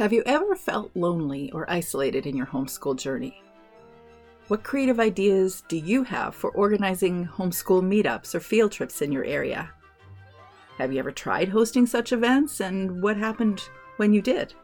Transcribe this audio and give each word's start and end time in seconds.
Have 0.00 0.14
you 0.14 0.22
ever 0.24 0.56
felt 0.56 0.90
lonely 0.94 1.52
or 1.52 1.70
isolated 1.70 2.24
in 2.24 2.34
your 2.34 2.46
homeschool 2.46 2.96
journey? 2.96 3.42
What 4.48 4.62
creative 4.62 4.98
ideas 4.98 5.62
do 5.68 5.76
you 5.76 6.04
have 6.04 6.34
for 6.34 6.50
organizing 6.52 7.26
homeschool 7.26 7.82
meetups 7.82 8.34
or 8.34 8.40
field 8.40 8.72
trips 8.72 9.02
in 9.02 9.12
your 9.12 9.26
area? 9.26 9.70
Have 10.78 10.90
you 10.90 11.00
ever 11.00 11.12
tried 11.12 11.50
hosting 11.50 11.84
such 11.84 12.14
events 12.14 12.62
and 12.62 13.02
what 13.02 13.18
happened 13.18 13.68
when 13.98 14.14
you 14.14 14.22
did? 14.22 14.54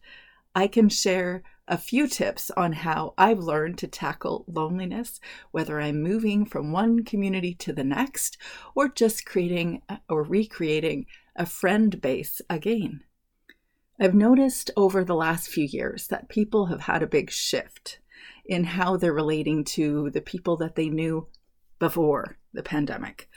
I 0.56 0.66
can 0.66 0.88
share 0.88 1.44
a 1.68 1.78
few 1.78 2.08
tips 2.08 2.50
on 2.56 2.72
how 2.72 3.14
I've 3.16 3.38
learned 3.38 3.78
to 3.78 3.86
tackle 3.86 4.44
loneliness, 4.48 5.20
whether 5.52 5.80
I'm 5.80 6.02
moving 6.02 6.44
from 6.44 6.72
one 6.72 7.04
community 7.04 7.54
to 7.60 7.72
the 7.72 7.84
next 7.84 8.38
or 8.74 8.88
just 8.88 9.24
creating 9.24 9.82
or 10.08 10.24
recreating 10.24 11.06
a 11.36 11.46
friend 11.46 12.00
base 12.00 12.42
again. 12.50 13.04
I've 14.00 14.16
noticed 14.16 14.72
over 14.76 15.04
the 15.04 15.14
last 15.14 15.46
few 15.46 15.66
years 15.66 16.08
that 16.08 16.28
people 16.28 16.66
have 16.66 16.80
had 16.80 17.04
a 17.04 17.06
big 17.06 17.30
shift 17.30 18.00
in 18.44 18.64
how 18.64 18.96
they're 18.96 19.12
relating 19.12 19.62
to 19.76 20.10
the 20.10 20.20
people 20.20 20.56
that 20.56 20.74
they 20.74 20.88
knew 20.88 21.28
before 21.78 22.39
the 22.52 22.62
pandemic. 22.62 23.28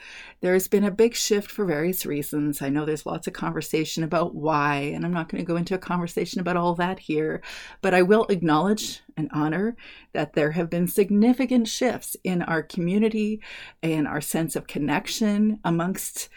There's 0.42 0.68
been 0.68 0.84
a 0.84 0.92
big 0.92 1.16
shift 1.16 1.52
for 1.52 1.66
various 1.66 2.06
reasons. 2.06 2.62
I 2.62 2.70
know 2.70 2.86
there's 2.86 3.06
lots 3.06 3.28
of 3.28 3.34
conversation 3.34 4.04
about 4.04 4.34
why, 4.34 4.78
and 4.78 5.06
I'm 5.06 5.14
not 5.14 5.30
going 5.30 5.44
to 5.44 5.48
go 5.48 5.56
into 5.56 5.76
a 5.76 5.80
conversation 5.80 6.42
about 6.42 6.58
all 6.58 6.76
that 6.76 7.00
here, 7.00 7.42
but 7.82 7.94
I 7.94 8.02
will 8.02 8.26
acknowledge 8.30 9.02
and 9.16 9.30
honor 9.34 9.76
that 10.14 10.34
there 10.34 10.52
have 10.52 10.70
been 10.70 10.88
significant 10.88 11.68
shifts 11.68 12.18
in 12.24 12.42
our 12.42 12.64
community 12.64 13.40
and 13.82 14.08
our 14.08 14.22
sense 14.22 14.56
of 14.56 14.68
connection 14.68 15.60
amongst 15.64 16.30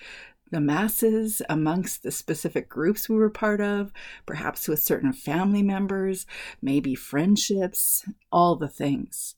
the 0.50 0.60
masses, 0.60 1.42
amongst 1.48 2.02
the 2.02 2.10
specific 2.12 2.68
groups 2.68 3.08
we 3.08 3.16
were 3.16 3.30
part 3.30 3.60
of, 3.60 3.92
perhaps 4.26 4.68
with 4.68 4.82
certain 4.82 5.12
family 5.12 5.62
members, 5.62 6.26
maybe 6.62 6.94
friendships, 6.94 8.08
all 8.30 8.54
the 8.54 8.68
things. 8.68 9.34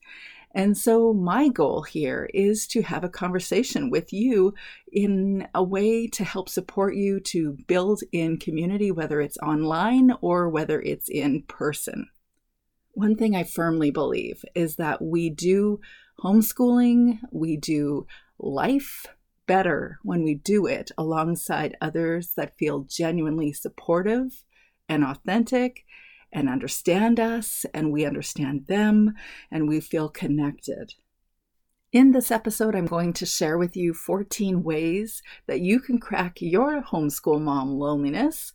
And 0.55 0.77
so, 0.77 1.13
my 1.13 1.49
goal 1.49 1.83
here 1.83 2.29
is 2.33 2.67
to 2.69 2.83
have 2.83 3.05
a 3.05 3.09
conversation 3.09 3.91
with 3.91 4.13
you 4.13 4.55
in 4.91 5.47
a 5.55 5.63
way 5.63 6.07
to 6.09 6.25
help 6.25 6.49
support 6.49 6.95
you 6.95 7.21
to 7.21 7.59
build 7.67 8.03
in 8.13 8.39
community, 8.39 8.91
whether 8.91 9.21
it's 9.21 9.39
online 9.39 10.13
or 10.21 10.49
whether 10.49 10.81
it's 10.81 11.09
in 11.09 11.43
person. 11.43 12.09
One 12.93 13.15
thing 13.15 13.37
I 13.37 13.45
firmly 13.45 13.91
believe 13.91 14.45
is 14.55 14.77
that 14.77 15.03
we 15.03 15.31
do 15.31 15.81
homeschooling, 16.21 17.21
we 17.31 17.57
do 17.57 18.07
life 18.39 19.07
better 19.47 19.99
when 20.03 20.25
we 20.25 20.35
do 20.35 20.67
it 20.67 20.91
alongside 20.97 21.77
others 21.81 22.33
that 22.37 22.57
feel 22.59 22.81
genuinely 22.81 23.53
supportive 23.53 24.45
and 24.89 25.05
authentic 25.05 25.85
and 26.33 26.49
understand 26.49 27.19
us, 27.19 27.65
and 27.73 27.93
we 27.93 28.05
understand 28.05 28.67
them, 28.67 29.15
and 29.51 29.69
we 29.69 29.81
feel 29.81 30.09
connected. 30.09 30.95
In 31.91 32.13
this 32.13 32.31
episode, 32.31 32.75
I'm 32.75 32.87
going 32.87 33.15
to 33.15 33.25
share 33.25 33.57
with 33.57 33.75
you 33.75 33.95
14 33.95 34.63
ways 34.63 35.23
that 35.47 35.61
you 35.61 35.81
can 35.81 35.99
crack 35.99 36.37
your 36.41 36.83
homeschool 36.83 37.41
mom 37.41 37.79
loneliness 37.79 38.53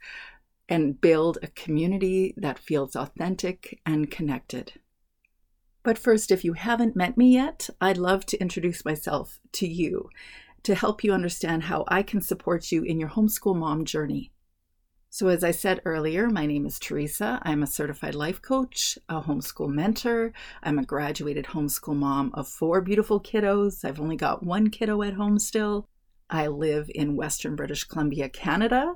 and 0.70 1.02
build 1.02 1.40
a 1.42 1.48
community 1.48 2.36
that 2.38 2.60
feels 2.60 2.96
authentic 2.96 3.80
and 3.86 4.12
connected. 4.12 4.74
But 5.82 5.98
first, 5.98 6.32
if 6.32 6.46
you 6.46 6.54
haven't 6.54 6.96
met 6.96 7.18
me 7.18 7.34
yet, 7.34 7.70
I'd 7.82 7.98
love 7.98 8.26
to 8.28 8.40
introduce 8.40 8.86
myself 8.86 9.40
to 9.54 9.68
you 9.68 10.10
to 10.64 10.76
help 10.76 11.04
you 11.04 11.12
understand 11.12 11.64
how 11.64 11.86
I 11.88 12.04
can 12.04 12.22
support 12.22 12.72
you 12.72 12.84
in 12.84 13.00
your 13.00 13.10
homeschool 13.10 13.56
mom 13.56 13.84
journey. 13.84 14.32
So, 15.16 15.28
as 15.28 15.44
I 15.44 15.52
said 15.52 15.80
earlier, 15.86 16.28
my 16.28 16.48
name 16.48 16.66
is 16.66 16.80
Teresa. 16.80 17.40
I'm 17.44 17.62
a 17.62 17.68
certified 17.68 18.16
life 18.16 18.42
coach, 18.42 18.98
a 19.08 19.22
homeschool 19.22 19.70
mentor. 19.70 20.34
I'm 20.64 20.80
a 20.80 20.84
graduated 20.84 21.46
homeschool 21.46 21.96
mom 21.96 22.32
of 22.34 22.48
four 22.48 22.82
beautiful 22.82 23.20
kiddos. 23.22 23.86
I've 23.86 24.02
only 24.02 24.16
got 24.16 24.42
one 24.42 24.72
kiddo 24.72 25.04
at 25.04 25.14
home 25.14 25.38
still. 25.38 25.88
I 26.30 26.48
live 26.48 26.90
in 26.94 27.16
Western 27.16 27.56
British 27.56 27.84
Columbia, 27.84 28.30
Canada. 28.30 28.96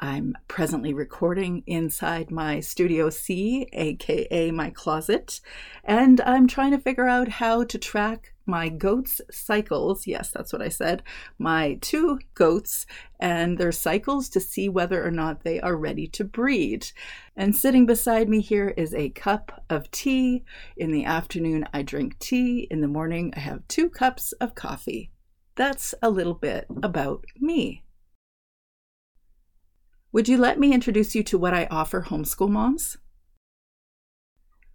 I'm 0.00 0.34
presently 0.46 0.94
recording 0.94 1.64
inside 1.66 2.30
my 2.30 2.60
Studio 2.60 3.10
C, 3.10 3.66
aka 3.72 4.50
my 4.52 4.70
closet, 4.70 5.40
and 5.82 6.20
I'm 6.20 6.46
trying 6.46 6.70
to 6.70 6.78
figure 6.78 7.08
out 7.08 7.28
how 7.28 7.64
to 7.64 7.78
track 7.78 8.32
my 8.46 8.68
goats' 8.68 9.20
cycles. 9.30 10.06
Yes, 10.06 10.30
that's 10.30 10.52
what 10.52 10.62
I 10.62 10.68
said. 10.68 11.02
My 11.36 11.78
two 11.80 12.20
goats 12.34 12.86
and 13.18 13.58
their 13.58 13.72
cycles 13.72 14.28
to 14.30 14.40
see 14.40 14.68
whether 14.68 15.04
or 15.04 15.10
not 15.10 15.42
they 15.42 15.60
are 15.60 15.76
ready 15.76 16.06
to 16.08 16.24
breed. 16.24 16.90
And 17.36 17.54
sitting 17.54 17.84
beside 17.84 18.28
me 18.28 18.40
here 18.40 18.68
is 18.76 18.94
a 18.94 19.10
cup 19.10 19.64
of 19.68 19.90
tea. 19.90 20.44
In 20.76 20.92
the 20.92 21.04
afternoon, 21.04 21.66
I 21.74 21.82
drink 21.82 22.18
tea. 22.20 22.68
In 22.70 22.80
the 22.80 22.88
morning, 22.88 23.34
I 23.36 23.40
have 23.40 23.66
two 23.68 23.90
cups 23.90 24.32
of 24.32 24.54
coffee. 24.54 25.10
That's 25.58 25.92
a 26.00 26.08
little 26.08 26.34
bit 26.34 26.66
about 26.84 27.24
me. 27.36 27.82
Would 30.12 30.28
you 30.28 30.38
let 30.38 30.60
me 30.60 30.72
introduce 30.72 31.16
you 31.16 31.24
to 31.24 31.36
what 31.36 31.52
I 31.52 31.66
offer 31.68 32.02
homeschool 32.02 32.48
moms? 32.48 32.96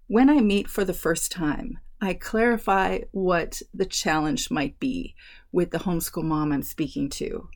When 0.07 0.29
I 0.29 0.41
meet 0.41 0.69
for 0.69 0.83
the 0.83 0.93
first 0.93 1.31
time, 1.31 1.79
I 2.01 2.13
clarify 2.13 2.99
what 3.11 3.61
the 3.73 3.85
challenge 3.85 4.51
might 4.51 4.77
be 4.77 5.15
with 5.53 5.71
the 5.71 5.79
homeschool 5.79 6.25
mom 6.25 6.51
I'm 6.51 6.63
speaking 6.63 7.09
to, 7.11 7.47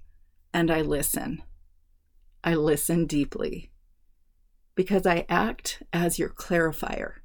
and 0.54 0.72
I 0.72 0.80
listen. 0.80 1.44
I 2.46 2.56
listen 2.56 3.06
deeply 3.07 3.72
because 4.74 5.06
I 5.06 5.25
act 5.28 5.84
as 5.92 6.18
your 6.18 6.30
clarifier. 6.30 7.16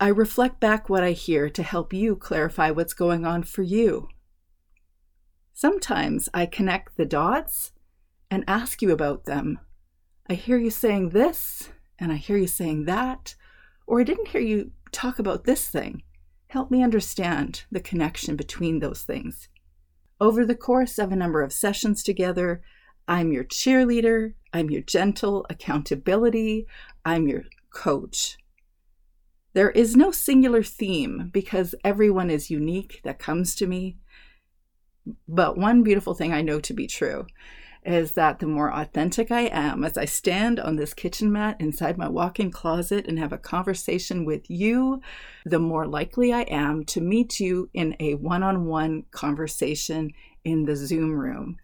I 0.00 0.08
reflect 0.08 0.58
back 0.58 0.88
what 0.88 1.04
I 1.04 1.12
hear 1.12 1.48
to 1.48 1.62
help 1.62 1.92
you 1.92 2.16
clarify 2.16 2.72
what's 2.72 2.92
going 2.92 3.24
on 3.24 3.44
for 3.44 3.62
you. 3.62 4.08
Sometimes 5.60 6.28
I 6.32 6.46
connect 6.46 6.96
the 6.96 7.04
dots 7.04 7.72
and 8.30 8.44
ask 8.46 8.80
you 8.80 8.92
about 8.92 9.24
them. 9.24 9.58
I 10.30 10.34
hear 10.34 10.56
you 10.56 10.70
saying 10.70 11.08
this, 11.08 11.70
and 11.98 12.12
I 12.12 12.14
hear 12.14 12.36
you 12.36 12.46
saying 12.46 12.84
that, 12.84 13.34
or 13.84 13.98
I 13.98 14.04
didn't 14.04 14.28
hear 14.28 14.40
you 14.40 14.70
talk 14.92 15.18
about 15.18 15.46
this 15.46 15.66
thing. 15.66 16.04
Help 16.46 16.70
me 16.70 16.80
understand 16.80 17.64
the 17.72 17.80
connection 17.80 18.36
between 18.36 18.78
those 18.78 19.02
things. 19.02 19.48
Over 20.20 20.46
the 20.46 20.54
course 20.54 20.96
of 20.96 21.10
a 21.10 21.16
number 21.16 21.42
of 21.42 21.52
sessions 21.52 22.04
together, 22.04 22.62
I'm 23.08 23.32
your 23.32 23.42
cheerleader, 23.42 24.34
I'm 24.52 24.70
your 24.70 24.82
gentle 24.82 25.44
accountability, 25.50 26.68
I'm 27.04 27.26
your 27.26 27.42
coach. 27.74 28.38
There 29.54 29.70
is 29.70 29.96
no 29.96 30.12
singular 30.12 30.62
theme 30.62 31.30
because 31.32 31.74
everyone 31.82 32.30
is 32.30 32.48
unique 32.48 33.00
that 33.02 33.18
comes 33.18 33.56
to 33.56 33.66
me. 33.66 33.96
But 35.28 35.56
one 35.56 35.82
beautiful 35.82 36.14
thing 36.14 36.32
I 36.32 36.42
know 36.42 36.60
to 36.60 36.74
be 36.74 36.86
true 36.86 37.26
is 37.84 38.12
that 38.12 38.38
the 38.38 38.46
more 38.46 38.72
authentic 38.72 39.30
I 39.30 39.42
am 39.42 39.84
as 39.84 39.96
I 39.96 40.04
stand 40.04 40.60
on 40.60 40.76
this 40.76 40.92
kitchen 40.92 41.32
mat 41.32 41.56
inside 41.58 41.96
my 41.96 42.08
walk 42.08 42.38
in 42.38 42.50
closet 42.50 43.06
and 43.06 43.18
have 43.18 43.32
a 43.32 43.38
conversation 43.38 44.24
with 44.24 44.50
you, 44.50 45.00
the 45.46 45.58
more 45.58 45.86
likely 45.86 46.32
I 46.32 46.42
am 46.42 46.84
to 46.86 47.00
meet 47.00 47.40
you 47.40 47.70
in 47.72 47.96
a 48.00 48.14
one 48.14 48.42
on 48.42 48.66
one 48.66 49.04
conversation 49.10 50.10
in 50.44 50.64
the 50.64 50.76
Zoom 50.76 51.12
room 51.12 51.56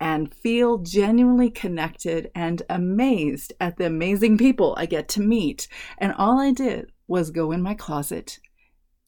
and 0.00 0.34
feel 0.34 0.78
genuinely 0.78 1.50
connected 1.50 2.30
and 2.34 2.62
amazed 2.68 3.52
at 3.60 3.76
the 3.76 3.86
amazing 3.86 4.36
people 4.36 4.74
I 4.76 4.86
get 4.86 5.08
to 5.10 5.20
meet. 5.20 5.66
And 5.98 6.12
all 6.12 6.38
I 6.38 6.52
did 6.52 6.92
was 7.06 7.30
go 7.30 7.52
in 7.52 7.62
my 7.62 7.74
closet, 7.74 8.38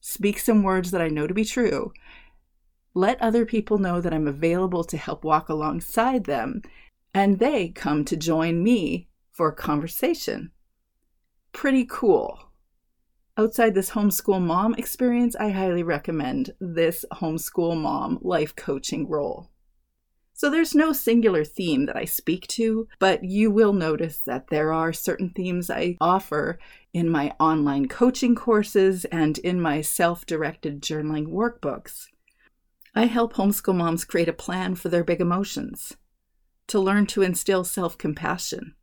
speak 0.01 0.39
some 0.39 0.63
words 0.63 0.91
that 0.93 1.03
I 1.03 1.09
know 1.09 1.27
to 1.27 1.35
be 1.35 1.45
true, 1.45 1.93
let 2.97 3.21
other 3.21 3.45
people 3.45 3.77
know 3.77 4.01
that 4.01 4.15
I'm 4.15 4.27
available 4.27 4.83
to 4.85 4.97
help 4.97 5.23
walk 5.23 5.51
alongside 5.51 6.25
them, 6.25 6.63
and 7.13 7.39
they 7.39 7.69
come 7.69 8.07
to 8.07 8.17
join 8.17 8.63
me 8.63 9.09
for 9.31 9.49
a 9.49 9.55
conversation. 9.55 10.51
Pretty 11.53 11.85
cool. 11.85 12.53
Outside 13.37 13.75
this 13.75 13.91
homeschool 13.91 14.41
mom 14.41 14.75
experience, 14.77 15.37
I 15.37 15.51
highly 15.51 15.83
recommend 15.83 16.55
this 16.59 17.05
homeschool 17.13 17.79
mom 17.79 18.19
life 18.23 18.57
coaching 18.57 19.07
role. 19.07 19.51
So 20.33 20.49
there's 20.49 20.75
no 20.75 20.95
singular 20.95 21.45
theme 21.45 21.85
that 21.87 21.97
I 21.97 22.07
speak 22.07 22.47
to, 22.49 22.89
but 22.99 23.23
you 23.25 23.51
will 23.51 23.75
notice 23.75 24.21
that 24.21 24.49
there 24.49 24.73
are 24.73 24.95
certain 24.95 25.31
themes 25.37 25.69
I 25.69 25.99
offer 26.01 26.59
in 26.95 27.11
my 27.11 27.35
online 27.39 27.89
coaching 27.89 28.35
courses 28.35 29.05
and 29.07 29.37
in 29.39 29.61
my 29.61 29.83
self 29.83 30.25
directed 30.25 30.81
journaling 30.81 31.27
workbooks. 31.27 32.07
I 32.99 33.05
help 33.05 33.35
homeschool 33.35 33.77
moms 33.77 34.07
create 34.07 34.31
a 34.31 34.33
plan 34.33 34.75
for 34.75 34.89
their 34.89 35.05
big 35.05 35.21
emotions, 35.21 35.99
to 36.69 36.81
learn 36.81 37.05
to 37.09 37.21
instill 37.21 37.63
self 37.63 37.99
compassion, 37.99 38.75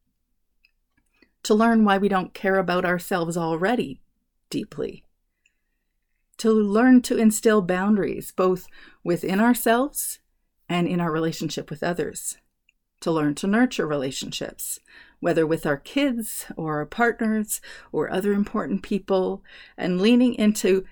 to 1.42 1.56
learn 1.56 1.84
why 1.84 1.98
we 1.98 2.10
don't 2.10 2.36
care 2.36 2.60
about 2.60 2.86
ourselves 2.86 3.36
already 3.36 4.02
deeply, 4.52 5.04
to 6.38 6.52
learn 6.52 7.02
to 7.02 7.18
instill 7.18 7.64
boundaries 7.64 8.32
both 8.32 8.68
within 9.04 9.40
ourselves 9.40 10.20
and 10.70 10.88
in 10.88 11.02
our 11.02 11.12
relationship 11.12 11.72
with 11.72 11.82
others, 11.82 12.38
to 13.00 13.12
learn 13.12 13.34
to 13.34 13.48
nurture 13.48 13.88
relationships, 13.88 14.78
whether 15.22 15.48
with 15.48 15.66
our 15.66 15.78
kids 15.78 16.46
or 16.56 16.76
our 16.76 16.86
partners 16.86 17.62
or 17.92 18.12
other 18.12 18.34
important 18.34 18.84
people, 18.84 19.44
and 19.76 20.00
leaning 20.00 20.36
into 20.36 20.86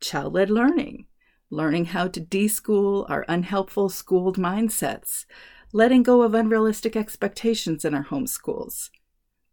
child 0.00 0.32
led 0.32 0.48
learning 0.48 1.04
learning 1.52 1.84
how 1.84 2.08
to 2.08 2.20
deschool 2.20 3.08
our 3.10 3.26
unhelpful 3.28 3.90
schooled 3.90 4.38
mindsets, 4.38 5.26
letting 5.70 6.02
go 6.02 6.22
of 6.22 6.34
unrealistic 6.34 6.96
expectations 6.96 7.84
in 7.84 7.94
our 7.94 8.06
homeschools, 8.06 8.88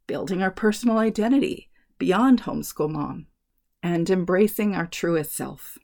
building 0.08 0.42
our 0.42 0.50
personal 0.50 0.98
identity 0.98 1.70
beyond 1.98 2.44
homeschool 2.44 2.90
mom, 2.90 3.28
and 3.84 4.10
embracing 4.10 4.74
our 4.74 4.88
truest 4.88 5.34
self. 5.34 5.78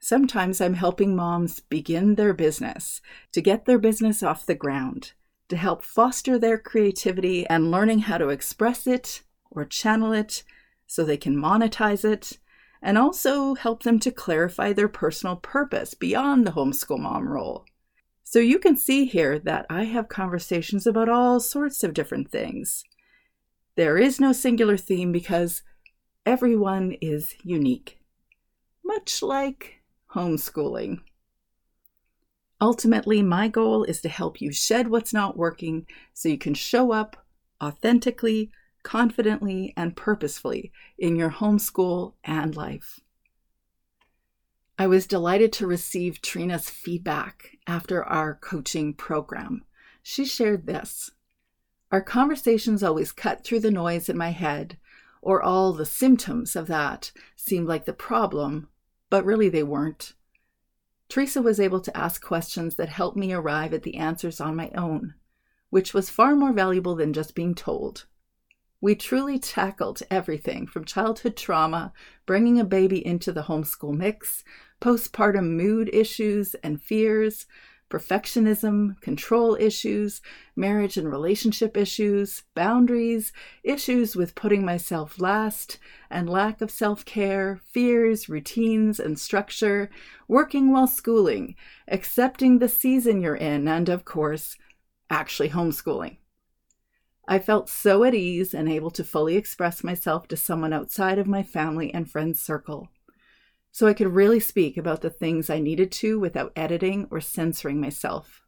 Sometimes 0.00 0.62
I'm 0.62 0.74
helping 0.74 1.14
moms 1.14 1.60
begin 1.60 2.14
their 2.14 2.32
business, 2.32 3.02
to 3.32 3.42
get 3.42 3.66
their 3.66 3.78
business 3.78 4.22
off 4.22 4.46
the 4.46 4.54
ground, 4.54 5.12
to 5.50 5.56
help 5.56 5.82
foster 5.82 6.38
their 6.38 6.56
creativity 6.56 7.46
and 7.48 7.70
learning 7.70 8.00
how 8.00 8.16
to 8.16 8.30
express 8.30 8.86
it 8.86 9.22
or 9.50 9.66
channel 9.66 10.12
it 10.12 10.42
so 10.86 11.04
they 11.04 11.18
can 11.18 11.36
monetize 11.36 12.02
it 12.02 12.38
and 12.82 12.98
also 12.98 13.54
help 13.54 13.84
them 13.84 13.98
to 14.00 14.10
clarify 14.10 14.72
their 14.72 14.88
personal 14.88 15.36
purpose 15.36 15.94
beyond 15.94 16.46
the 16.46 16.50
homeschool 16.50 16.98
mom 16.98 17.28
role. 17.28 17.64
So 18.24 18.38
you 18.38 18.58
can 18.58 18.76
see 18.76 19.04
here 19.04 19.38
that 19.40 19.66
I 19.70 19.84
have 19.84 20.08
conversations 20.08 20.86
about 20.86 21.08
all 21.08 21.38
sorts 21.38 21.84
of 21.84 21.94
different 21.94 22.30
things. 22.30 22.82
There 23.76 23.98
is 23.98 24.18
no 24.18 24.32
singular 24.32 24.76
theme 24.76 25.12
because 25.12 25.62
everyone 26.26 26.96
is 27.00 27.34
unique, 27.42 27.98
much 28.84 29.22
like 29.22 29.82
homeschooling. 30.14 30.98
Ultimately, 32.60 33.22
my 33.22 33.48
goal 33.48 33.84
is 33.84 34.00
to 34.02 34.08
help 34.08 34.40
you 34.40 34.52
shed 34.52 34.88
what's 34.88 35.12
not 35.12 35.36
working 35.36 35.86
so 36.14 36.28
you 36.28 36.38
can 36.38 36.54
show 36.54 36.92
up 36.92 37.16
authentically, 37.62 38.50
confidently 38.82 39.72
and 39.76 39.96
purposefully 39.96 40.72
in 40.98 41.16
your 41.16 41.30
homeschool 41.30 42.14
and 42.24 42.56
life. 42.56 43.00
I 44.78 44.86
was 44.86 45.06
delighted 45.06 45.52
to 45.54 45.66
receive 45.66 46.22
Trina's 46.22 46.68
feedback 46.68 47.58
after 47.66 48.02
our 48.04 48.34
coaching 48.34 48.94
program. 48.94 49.64
She 50.02 50.24
shared 50.24 50.66
this 50.66 51.10
Our 51.90 52.00
conversations 52.00 52.82
always 52.82 53.12
cut 53.12 53.44
through 53.44 53.60
the 53.60 53.70
noise 53.70 54.08
in 54.08 54.16
my 54.16 54.30
head, 54.30 54.78
or 55.20 55.42
all 55.42 55.72
the 55.72 55.86
symptoms 55.86 56.56
of 56.56 56.66
that 56.66 57.12
seemed 57.36 57.68
like 57.68 57.84
the 57.84 57.92
problem, 57.92 58.68
but 59.08 59.24
really 59.24 59.48
they 59.48 59.62
weren't. 59.62 60.14
Teresa 61.08 61.42
was 61.42 61.60
able 61.60 61.80
to 61.80 61.96
ask 61.96 62.22
questions 62.22 62.76
that 62.76 62.88
helped 62.88 63.16
me 63.18 63.32
arrive 63.32 63.74
at 63.74 63.82
the 63.82 63.96
answers 63.96 64.40
on 64.40 64.56
my 64.56 64.70
own, 64.74 65.14
which 65.68 65.92
was 65.92 66.08
far 66.08 66.34
more 66.34 66.52
valuable 66.52 66.96
than 66.96 67.12
just 67.12 67.34
being 67.34 67.54
told. 67.54 68.06
We 68.82 68.96
truly 68.96 69.38
tackled 69.38 70.02
everything 70.10 70.66
from 70.66 70.84
childhood 70.84 71.36
trauma, 71.36 71.92
bringing 72.26 72.58
a 72.58 72.64
baby 72.64 73.06
into 73.06 73.30
the 73.30 73.44
homeschool 73.44 73.96
mix, 73.96 74.42
postpartum 74.80 75.50
mood 75.50 75.88
issues 75.92 76.56
and 76.64 76.82
fears, 76.82 77.46
perfectionism, 77.88 79.00
control 79.00 79.54
issues, 79.54 80.20
marriage 80.56 80.96
and 80.96 81.08
relationship 81.08 81.76
issues, 81.76 82.42
boundaries, 82.56 83.32
issues 83.62 84.16
with 84.16 84.34
putting 84.34 84.64
myself 84.64 85.20
last, 85.20 85.78
and 86.10 86.28
lack 86.28 86.60
of 86.60 86.68
self 86.68 87.04
care, 87.04 87.60
fears, 87.64 88.28
routines, 88.28 88.98
and 88.98 89.16
structure, 89.16 89.90
working 90.26 90.72
while 90.72 90.88
schooling, 90.88 91.54
accepting 91.86 92.58
the 92.58 92.68
season 92.68 93.20
you're 93.20 93.36
in, 93.36 93.68
and 93.68 93.88
of 93.88 94.04
course, 94.04 94.56
actually 95.08 95.50
homeschooling. 95.50 96.16
I 97.26 97.38
felt 97.38 97.68
so 97.68 98.04
at 98.04 98.14
ease 98.14 98.52
and 98.52 98.68
able 98.68 98.90
to 98.90 99.04
fully 99.04 99.36
express 99.36 99.84
myself 99.84 100.26
to 100.28 100.36
someone 100.36 100.72
outside 100.72 101.18
of 101.18 101.26
my 101.26 101.42
family 101.42 101.92
and 101.94 102.10
friends 102.10 102.40
circle. 102.40 102.88
So 103.70 103.86
I 103.86 103.94
could 103.94 104.08
really 104.08 104.40
speak 104.40 104.76
about 104.76 105.00
the 105.00 105.10
things 105.10 105.48
I 105.48 105.58
needed 105.58 105.92
to 105.92 106.18
without 106.18 106.52
editing 106.56 107.06
or 107.10 107.20
censoring 107.20 107.80
myself. 107.80 108.42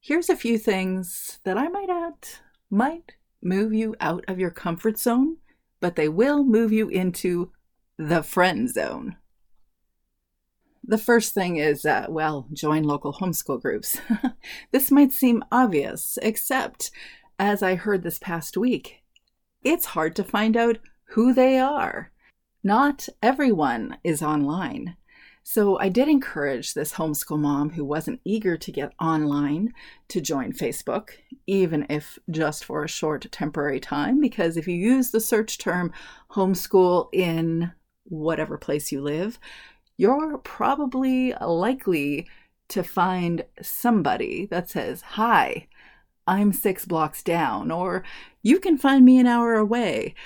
Here's 0.00 0.28
a 0.28 0.36
few 0.36 0.58
things 0.58 1.38
that 1.44 1.56
I 1.56 1.68
might 1.68 1.88
add 1.88 2.28
might 2.70 3.12
move 3.40 3.72
you 3.72 3.94
out 4.00 4.24
of 4.26 4.40
your 4.40 4.50
comfort 4.50 4.98
zone, 4.98 5.36
but 5.80 5.94
they 5.94 6.08
will 6.08 6.44
move 6.44 6.72
you 6.72 6.88
into 6.88 7.52
the 7.96 8.24
friend 8.24 8.68
zone. 8.68 9.16
The 10.82 10.98
first 10.98 11.32
thing 11.34 11.56
is, 11.56 11.86
uh, 11.86 12.06
well, 12.08 12.48
join 12.52 12.82
local 12.82 13.12
homeschool 13.12 13.62
groups. 13.62 14.00
this 14.72 14.90
might 14.90 15.12
seem 15.12 15.44
obvious, 15.52 16.18
except 16.20 16.90
as 17.38 17.62
I 17.62 17.76
heard 17.76 18.02
this 18.02 18.18
past 18.18 18.56
week, 18.56 19.04
it's 19.62 19.86
hard 19.86 20.14
to 20.16 20.24
find 20.24 20.56
out 20.56 20.78
who 21.10 21.32
they 21.32 21.58
are. 21.58 22.10
Not 22.62 23.08
everyone 23.22 23.98
is 24.02 24.22
online. 24.22 24.96
So 25.48 25.78
I 25.78 25.88
did 25.88 26.08
encourage 26.08 26.74
this 26.74 26.94
homeschool 26.94 27.38
mom 27.38 27.70
who 27.70 27.84
wasn't 27.84 28.20
eager 28.24 28.56
to 28.56 28.72
get 28.72 28.92
online 29.00 29.72
to 30.08 30.20
join 30.20 30.52
Facebook, 30.52 31.10
even 31.46 31.86
if 31.88 32.18
just 32.28 32.64
for 32.64 32.82
a 32.82 32.88
short 32.88 33.30
temporary 33.30 33.78
time, 33.78 34.20
because 34.20 34.56
if 34.56 34.66
you 34.66 34.74
use 34.74 35.12
the 35.12 35.20
search 35.20 35.58
term 35.58 35.92
homeschool 36.32 37.08
in 37.12 37.70
whatever 38.02 38.58
place 38.58 38.90
you 38.90 39.00
live, 39.00 39.38
you're 39.96 40.38
probably 40.38 41.32
likely 41.40 42.26
to 42.68 42.82
find 42.82 43.44
somebody 43.62 44.46
that 44.46 44.68
says, 44.68 45.02
Hi, 45.02 45.68
I'm 46.26 46.52
six 46.52 46.84
blocks 46.84 47.22
down, 47.22 47.70
or 47.70 48.02
you 48.42 48.58
can 48.58 48.76
find 48.76 49.04
me 49.04 49.18
an 49.18 49.28
hour 49.28 49.54
away. 49.54 50.16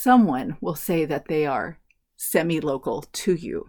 Someone 0.00 0.56
will 0.60 0.76
say 0.76 1.04
that 1.06 1.26
they 1.26 1.44
are 1.44 1.80
semi 2.16 2.60
local 2.60 3.02
to 3.12 3.34
you. 3.34 3.66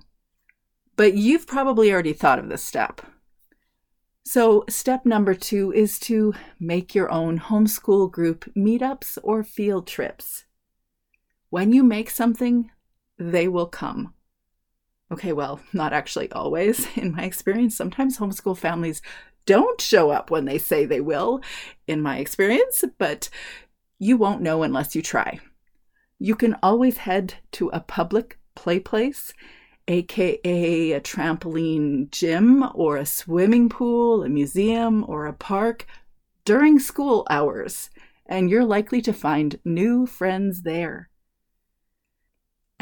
But 0.95 1.15
you've 1.15 1.48
probably 1.48 1.91
already 1.91 2.13
thought 2.13 2.38
of 2.38 2.50
this 2.50 2.63
step. 2.63 3.01
So, 4.24 4.63
step 4.69 5.07
number 5.07 5.33
two 5.33 5.74
is 5.74 5.98
to 6.01 6.36
make 6.59 6.93
your 6.93 7.12
own 7.12 7.39
homeschool 7.39 8.12
group 8.12 8.45
meetups 8.55 9.17
or 9.24 9.41
field 9.43 9.88
trips. 9.88 10.45
When 11.50 11.74
you 11.74 11.83
make 11.83 12.12
something, 12.12 12.69
they 13.17 13.48
will 13.48 13.65
come. 13.65 14.13
Okay, 15.12 15.33
well, 15.33 15.62
not 15.74 15.93
actually 15.93 16.31
always. 16.31 16.86
In 16.95 17.12
my 17.13 17.24
experience, 17.24 17.75
sometimes 17.75 18.19
homeschool 18.19 18.55
families 18.55 19.01
don't 19.48 19.81
show 19.81 20.12
up 20.12 20.29
when 20.29 20.45
they 20.45 20.59
say 20.59 20.86
they 20.86 21.01
will, 21.01 21.41
in 21.88 22.03
my 22.03 22.19
experience, 22.19 22.83
but 23.00 23.29
you 23.98 24.15
won't 24.15 24.43
know 24.43 24.62
unless 24.62 24.95
you 24.95 25.01
try. 25.01 25.39
You 26.21 26.35
can 26.35 26.57
always 26.61 26.97
head 26.97 27.35
to 27.53 27.69
a 27.69 27.79
public 27.79 28.39
play 28.53 28.81
place, 28.81 29.33
aka 29.88 30.91
a 30.91 30.99
trampoline 30.99 32.11
gym 32.11 32.65
or 32.75 32.97
a 32.97 33.05
swimming 33.05 33.69
pool, 33.69 34.23
a 34.23 34.29
museum, 34.29 35.05
or 35.07 35.25
a 35.25 35.33
park 35.33 35.88
during 36.43 36.77
school 36.77 37.25
hours, 37.29 37.89
and 38.25 38.49
you're 38.49 38.65
likely 38.65 39.01
to 39.01 39.13
find 39.13 39.59
new 39.63 40.05
friends 40.05 40.63
there. 40.63 41.09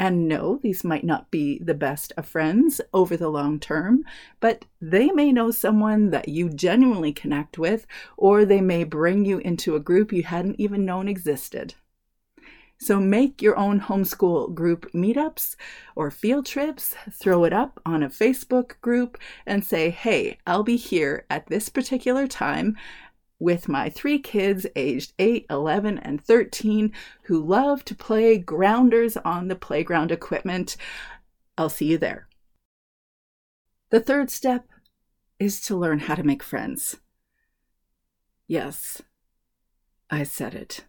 And 0.00 0.26
no, 0.26 0.58
these 0.60 0.82
might 0.82 1.04
not 1.04 1.30
be 1.30 1.60
the 1.60 1.74
best 1.74 2.12
of 2.16 2.26
friends 2.26 2.80
over 2.92 3.16
the 3.16 3.28
long 3.28 3.60
term, 3.60 4.04
but 4.40 4.64
they 4.80 5.12
may 5.12 5.32
know 5.32 5.52
someone 5.52 6.10
that 6.10 6.28
you 6.28 6.50
genuinely 6.50 7.12
connect 7.12 7.56
with, 7.56 7.86
or 8.16 8.44
they 8.44 8.60
may 8.60 8.82
bring 8.82 9.24
you 9.24 9.38
into 9.38 9.76
a 9.76 9.80
group 9.80 10.12
you 10.12 10.24
hadn't 10.24 10.58
even 10.58 10.84
known 10.84 11.06
existed. 11.06 11.74
So 12.80 13.00
make 13.00 13.42
your 13.42 13.56
own 13.56 13.80
homeschool 13.80 14.54
group 14.54 14.92
meetups 14.92 15.56
or 15.96 16.10
field 16.10 16.46
trips, 16.46 16.94
throw 17.10 17.44
it 17.44 17.52
up 17.52 17.80
on 17.84 18.02
a 18.02 18.08
Facebook 18.08 18.80
group, 18.80 19.18
and 19.44 19.64
say, 19.64 19.90
hey, 19.90 20.38
I'll 20.46 20.62
be 20.62 20.76
here 20.76 21.26
at 21.28 21.48
this 21.48 21.68
particular 21.68 22.28
time 22.28 22.76
with 23.40 23.68
my 23.68 23.88
three 23.88 24.18
kids 24.18 24.66
aged 24.76 25.12
8, 25.18 25.46
11, 25.50 25.98
and 25.98 26.22
13 26.24 26.92
who 27.24 27.44
love 27.44 27.84
to 27.84 27.94
play 27.94 28.38
grounders 28.38 29.16
on 29.18 29.48
the 29.48 29.56
playground 29.56 30.12
equipment. 30.12 30.76
I'll 31.56 31.68
see 31.68 31.86
you 31.86 31.98
there. 31.98 32.28
The 33.90 34.00
third 34.00 34.30
step 34.30 34.68
is 35.38 35.60
to 35.62 35.76
learn 35.76 36.00
how 36.00 36.14
to 36.14 36.22
make 36.22 36.42
friends. 36.42 36.96
Yes, 38.46 39.02
I 40.10 40.22
said 40.22 40.54
it. 40.54 40.84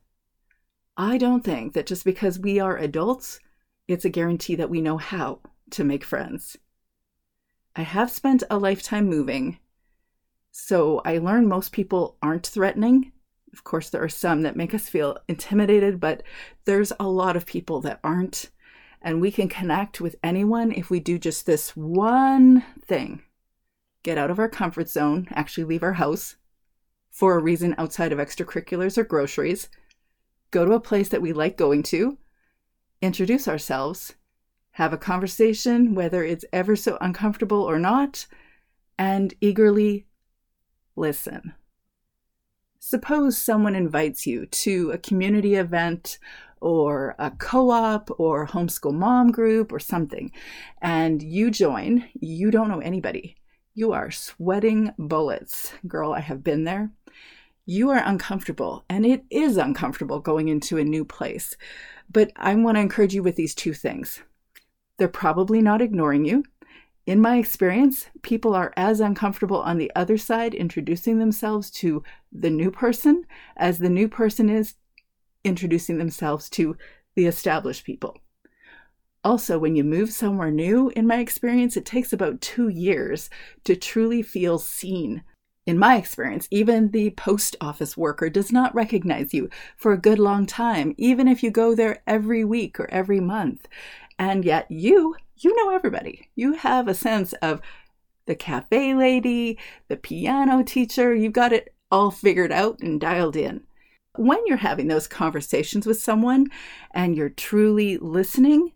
I 1.00 1.18
don't 1.18 1.44
think 1.44 1.74
that 1.74 1.88
just 1.88 2.06
because 2.06 2.38
we 2.38 2.60
are 2.60 2.78
adults, 2.78 3.40
it's 3.88 4.06
a 4.06 4.10
guarantee 4.10 4.54
that 4.56 4.70
we 4.70 4.82
know 4.82 4.98
how 4.98 5.40
to 5.72 5.84
make 5.84 6.04
friends. 6.04 6.58
I 7.76 7.82
have 7.82 8.12
spent 8.12 8.44
a 8.52 8.60
lifetime 8.60 9.08
moving 9.08 9.58
so 10.52 11.02
I 11.06 11.20
learned 11.20 11.48
most 11.48 11.72
people 11.72 12.18
aren't 12.22 12.46
threatening. 12.46 13.14
Of 13.54 13.64
course, 13.64 13.90
there 13.90 14.04
are 14.04 14.10
some 14.10 14.42
that 14.42 14.58
make 14.58 14.74
us 14.74 14.90
feel 14.90 15.18
intimidated, 15.28 16.00
but 16.00 16.22
there's 16.66 16.92
a 17.00 17.08
lot 17.08 17.38
of 17.38 17.46
people 17.46 17.80
that 17.82 18.00
aren't. 18.04 18.50
And 19.02 19.22
we 19.22 19.32
can 19.32 19.48
connect 19.48 20.02
with 20.02 20.18
anyone 20.22 20.74
if 20.74 20.90
we 20.90 21.00
do 21.00 21.18
just 21.18 21.46
this 21.46 21.76
one 21.76 22.66
thing 22.86 23.24
get 24.04 24.18
out 24.18 24.32
of 24.32 24.40
our 24.40 24.50
comfort 24.50 24.90
zone, 24.90 25.28
actually 25.32 25.64
leave 25.64 25.84
our 25.84 25.94
house 25.94 26.36
for 27.10 27.38
a 27.38 27.42
reason 27.42 27.76
outside 27.78 28.12
of 28.12 28.20
extracurriculars 28.20 28.98
or 28.98 29.04
groceries, 29.04 29.70
go 30.52 30.66
to 30.66 30.74
a 30.74 30.80
place 30.80 31.10
that 31.10 31.22
we 31.22 31.34
like 31.34 31.58
going 31.58 31.84
to, 31.84 32.18
introduce 33.02 33.48
ourselves, 33.48 34.14
have 34.72 34.94
a 34.94 34.98
conversation, 34.98 35.96
whether 35.96 36.24
it's 36.24 36.46
ever 36.54 36.76
so 36.76 36.98
uncomfortable 37.02 37.62
or 37.62 37.80
not, 37.80 38.26
and 38.98 39.34
eagerly 39.42 40.06
listen. 40.96 41.54
Suppose 42.80 43.38
someone 43.38 43.76
invites 43.76 44.26
you 44.26 44.46
to 44.46 44.92
a 44.92 44.98
community 44.98 45.56
event 45.56 46.18
or 46.62 47.16
a 47.20 47.32
co 47.32 47.72
op 47.72 48.10
or 48.20 48.48
homeschool 48.48 48.94
mom 48.94 49.32
group 49.32 49.72
or 49.72 49.80
something, 49.80 50.32
and 50.82 51.22
you 51.22 51.52
join. 51.52 52.06
You 52.20 52.52
don't 52.52 52.70
know 52.70 52.80
anybody. 52.80 53.36
You 53.74 53.92
are 53.94 54.12
sweating 54.12 54.94
bullets. 54.98 55.74
Girl, 55.88 56.14
I 56.14 56.20
have 56.20 56.44
been 56.44 56.64
there. 56.64 56.92
You 57.72 57.92
are 57.92 58.02
uncomfortable, 58.04 58.84
and 58.90 59.06
it 59.06 59.26
is 59.30 59.56
uncomfortable 59.56 60.20
going 60.22 60.48
into 60.48 60.80
a 60.80 60.84
new 60.84 61.06
place. 61.06 61.56
But 62.12 62.32
I 62.36 62.56
want 62.56 62.78
to 62.78 62.82
encourage 62.82 63.14
you 63.14 63.22
with 63.22 63.36
these 63.36 63.54
two 63.54 63.76
things. 63.76 64.24
They're 64.98 65.08
probably 65.08 65.62
not 65.62 65.80
ignoring 65.80 66.26
you. 66.26 66.46
In 67.06 67.22
my 67.22 67.38
experience, 67.38 68.08
people 68.24 68.56
are 68.56 68.74
as 68.76 69.00
uncomfortable 69.00 69.62
on 69.62 69.78
the 69.78 69.92
other 69.96 70.18
side 70.18 70.56
introducing 70.56 71.20
themselves 71.20 71.70
to 71.74 72.02
the 72.32 72.50
new 72.50 72.72
person 72.72 73.26
as 73.56 73.78
the 73.78 73.88
new 73.88 74.08
person 74.10 74.50
is 74.50 74.74
introducing 75.44 76.00
themselves 76.00 76.50
to 76.50 76.76
the 77.14 77.28
established 77.28 77.86
people. 77.86 78.18
Also, 79.24 79.60
when 79.60 79.76
you 79.76 79.84
move 79.84 80.10
somewhere 80.10 80.50
new, 80.50 80.90
in 80.96 81.06
my 81.06 81.20
experience, 81.20 81.78
it 81.78 81.86
takes 81.86 82.12
about 82.12 82.42
two 82.42 82.70
years 82.70 83.30
to 83.64 83.76
truly 83.76 84.24
feel 84.24 84.58
seen. 84.58 85.24
In 85.70 85.78
my 85.78 85.98
experience, 85.98 86.48
even 86.50 86.90
the 86.90 87.12
post 87.12 87.56
office 87.62 87.96
worker 87.96 88.28
does 88.28 88.52
not 88.52 88.74
recognize 88.74 89.36
you 89.36 89.52
for 89.78 89.94
a 89.94 90.00
good 90.00 90.18
long 90.18 90.48
time, 90.48 90.96
even 90.98 91.28
if 91.28 91.44
you 91.44 91.52
go 91.52 91.76
there 91.76 92.02
every 92.08 92.44
week 92.44 92.80
or 92.80 92.90
every 92.90 93.20
month. 93.20 93.68
And 94.18 94.44
yet, 94.44 94.66
you 94.72 95.16
you 95.38 95.56
know 95.56 95.70
everybody. 95.70 96.28
You 96.36 96.54
have 96.54 96.88
a 96.88 96.96
sense 96.96 97.34
of 97.34 97.62
the 98.26 98.34
cafe 98.34 98.96
lady, 98.96 99.60
the 99.90 99.96
piano 99.96 100.64
teacher. 100.64 101.14
You've 101.14 101.34
got 101.34 101.54
it 101.54 101.76
all 101.92 102.10
figured 102.10 102.52
out 102.52 102.80
and 102.80 103.00
dialed 103.00 103.36
in. 103.36 103.62
When 104.16 104.40
you're 104.48 104.58
having 104.58 104.88
those 104.88 105.08
conversations 105.08 105.86
with 105.86 106.02
someone 106.02 106.48
and 106.96 107.16
you're 107.16 107.30
truly 107.30 107.96
listening, 107.98 108.72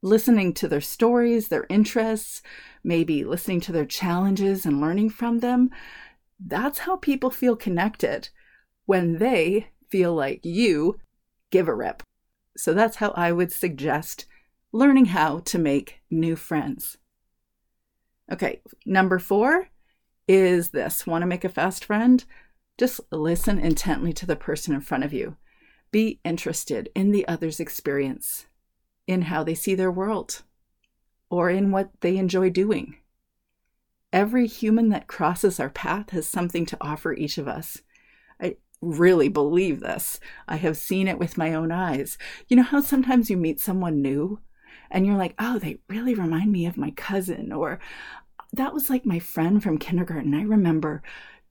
listening 0.00 0.54
to 0.54 0.68
their 0.68 0.80
stories, 0.80 1.48
their 1.48 1.66
interests, 1.68 2.40
maybe 2.88 3.22
listening 3.22 3.60
to 3.60 3.70
their 3.70 3.84
challenges 3.84 4.64
and 4.64 4.80
learning 4.80 5.10
from 5.10 5.40
them, 5.40 5.70
that's 6.44 6.80
how 6.80 6.96
people 6.96 7.30
feel 7.30 7.54
connected 7.54 8.30
when 8.86 9.18
they 9.18 9.68
feel 9.90 10.14
like 10.14 10.44
you 10.44 10.98
give 11.50 11.68
a 11.68 11.74
rip. 11.74 12.02
So 12.56 12.72
that's 12.72 12.96
how 12.96 13.10
I 13.10 13.30
would 13.30 13.52
suggest 13.52 14.24
learning 14.72 15.06
how 15.06 15.40
to 15.40 15.58
make 15.58 16.00
new 16.10 16.34
friends. 16.34 16.96
Okay, 18.32 18.62
number 18.86 19.18
four 19.18 19.68
is 20.26 20.70
this 20.70 21.06
want 21.06 21.22
to 21.22 21.26
make 21.26 21.44
a 21.44 21.48
fast 21.48 21.84
friend? 21.84 22.24
Just 22.78 23.00
listen 23.12 23.58
intently 23.58 24.12
to 24.14 24.26
the 24.26 24.36
person 24.36 24.74
in 24.74 24.80
front 24.80 25.04
of 25.04 25.12
you. 25.12 25.36
Be 25.90 26.20
interested 26.24 26.90
in 26.94 27.12
the 27.12 27.26
other's 27.28 27.60
experience, 27.60 28.46
in 29.06 29.22
how 29.22 29.42
they 29.42 29.54
see 29.54 29.74
their 29.74 29.90
world, 29.90 30.42
or 31.30 31.50
in 31.50 31.70
what 31.70 31.90
they 32.00 32.16
enjoy 32.16 32.50
doing. 32.50 32.96
Every 34.12 34.46
human 34.46 34.88
that 34.88 35.06
crosses 35.06 35.60
our 35.60 35.68
path 35.68 36.10
has 36.10 36.26
something 36.26 36.64
to 36.66 36.78
offer 36.80 37.12
each 37.12 37.36
of 37.36 37.46
us. 37.46 37.82
I 38.40 38.56
really 38.80 39.28
believe 39.28 39.80
this. 39.80 40.18
I 40.46 40.56
have 40.56 40.76
seen 40.76 41.08
it 41.08 41.18
with 41.18 41.36
my 41.36 41.52
own 41.52 41.70
eyes. 41.70 42.16
You 42.48 42.56
know 42.56 42.62
how 42.62 42.80
sometimes 42.80 43.28
you 43.28 43.36
meet 43.36 43.60
someone 43.60 44.00
new 44.00 44.40
and 44.90 45.04
you're 45.04 45.16
like, 45.16 45.34
oh, 45.38 45.58
they 45.58 45.78
really 45.88 46.14
remind 46.14 46.50
me 46.50 46.64
of 46.64 46.78
my 46.78 46.90
cousin, 46.92 47.52
or 47.52 47.78
that 48.54 48.72
was 48.72 48.88
like 48.88 49.04
my 49.04 49.18
friend 49.18 49.62
from 49.62 49.76
kindergarten. 49.76 50.34
I 50.34 50.42
remember 50.42 51.02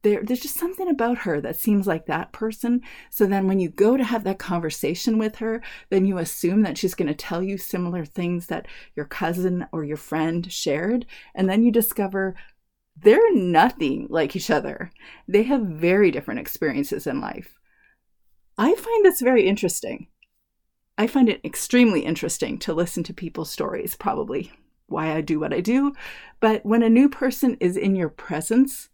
there, 0.07 0.23
there's 0.23 0.39
just 0.39 0.57
something 0.57 0.89
about 0.89 1.19
her 1.19 1.41
that 1.41 1.57
seems 1.57 1.85
like 1.85 2.05
that 2.05 2.31
person. 2.31 2.81
So 3.09 3.25
then 3.25 3.45
when 3.45 3.59
you 3.59 3.69
go 3.69 3.97
to 3.97 4.03
have 4.03 4.23
that 4.23 4.39
conversation 4.39 5.17
with 5.17 5.35
her, 5.37 5.61
then 5.89 6.05
you 6.05 6.17
assume 6.17 6.61
that 6.61 6.77
she's 6.77 6.95
going 6.95 7.09
to 7.09 7.13
tell 7.13 7.43
you 7.43 7.57
similar 7.57 8.05
things 8.05 8.47
that 8.47 8.67
your 8.95 9.05
cousin 9.05 9.67
or 9.73 9.83
your 9.83 9.97
friend 9.97 10.49
shared. 10.51 11.05
And 11.35 11.49
then 11.49 11.61
you 11.61 11.71
discover 11.71 12.35
they're 12.95 13.33
nothing 13.33 14.07
like 14.09 14.35
each 14.35 14.49
other. 14.49 14.91
They 15.27 15.43
have 15.43 15.61
very 15.61 16.09
different 16.09 16.39
experiences 16.39 17.05
in 17.05 17.19
life. 17.19 17.59
I 18.57 18.75
find 18.75 19.05
this 19.05 19.19
very 19.19 19.45
interesting. 19.45 20.07
I 20.97 21.07
find 21.07 21.27
it 21.27 21.41
extremely 21.43 21.99
interesting 21.99 22.57
to 22.59 22.73
listen 22.73 23.03
to 23.03 23.13
people's 23.13 23.51
stories, 23.51 23.95
probably 23.95 24.53
why 24.87 25.13
I 25.13 25.19
do 25.19 25.39
what 25.39 25.53
I 25.53 25.59
do. 25.59 25.93
But 26.39 26.65
when 26.65 26.81
a 26.81 26.89
new 26.89 27.09
person 27.09 27.57
is 27.59 27.75
in 27.75 27.95
your 27.95 28.09
presence, 28.09 28.89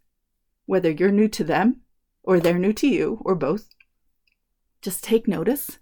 whether 0.66 0.90
you're 0.90 1.10
new 1.10 1.28
to 1.28 1.44
them 1.44 1.80
or 2.22 2.40
they're 2.40 2.58
new 2.58 2.72
to 2.72 2.86
you 2.86 3.20
or 3.24 3.34
both, 3.34 3.68
just 4.82 5.04
take 5.04 5.28
notice, 5.28 5.78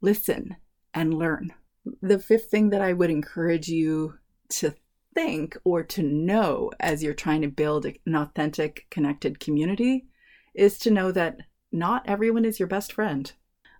listen, 0.00 0.56
and 0.94 1.14
learn. 1.14 1.52
The 2.00 2.18
fifth 2.18 2.50
thing 2.50 2.70
that 2.70 2.80
I 2.80 2.92
would 2.92 3.10
encourage 3.10 3.68
you 3.68 4.14
to 4.50 4.74
think 5.14 5.56
or 5.64 5.82
to 5.82 6.02
know 6.02 6.70
as 6.78 7.02
you're 7.02 7.14
trying 7.14 7.42
to 7.42 7.48
build 7.48 7.86
an 7.86 8.14
authentic, 8.14 8.86
connected 8.90 9.40
community 9.40 10.06
is 10.54 10.78
to 10.80 10.90
know 10.90 11.10
that 11.12 11.38
not 11.72 12.08
everyone 12.08 12.44
is 12.44 12.58
your 12.58 12.68
best 12.68 12.92
friend. 12.92 13.32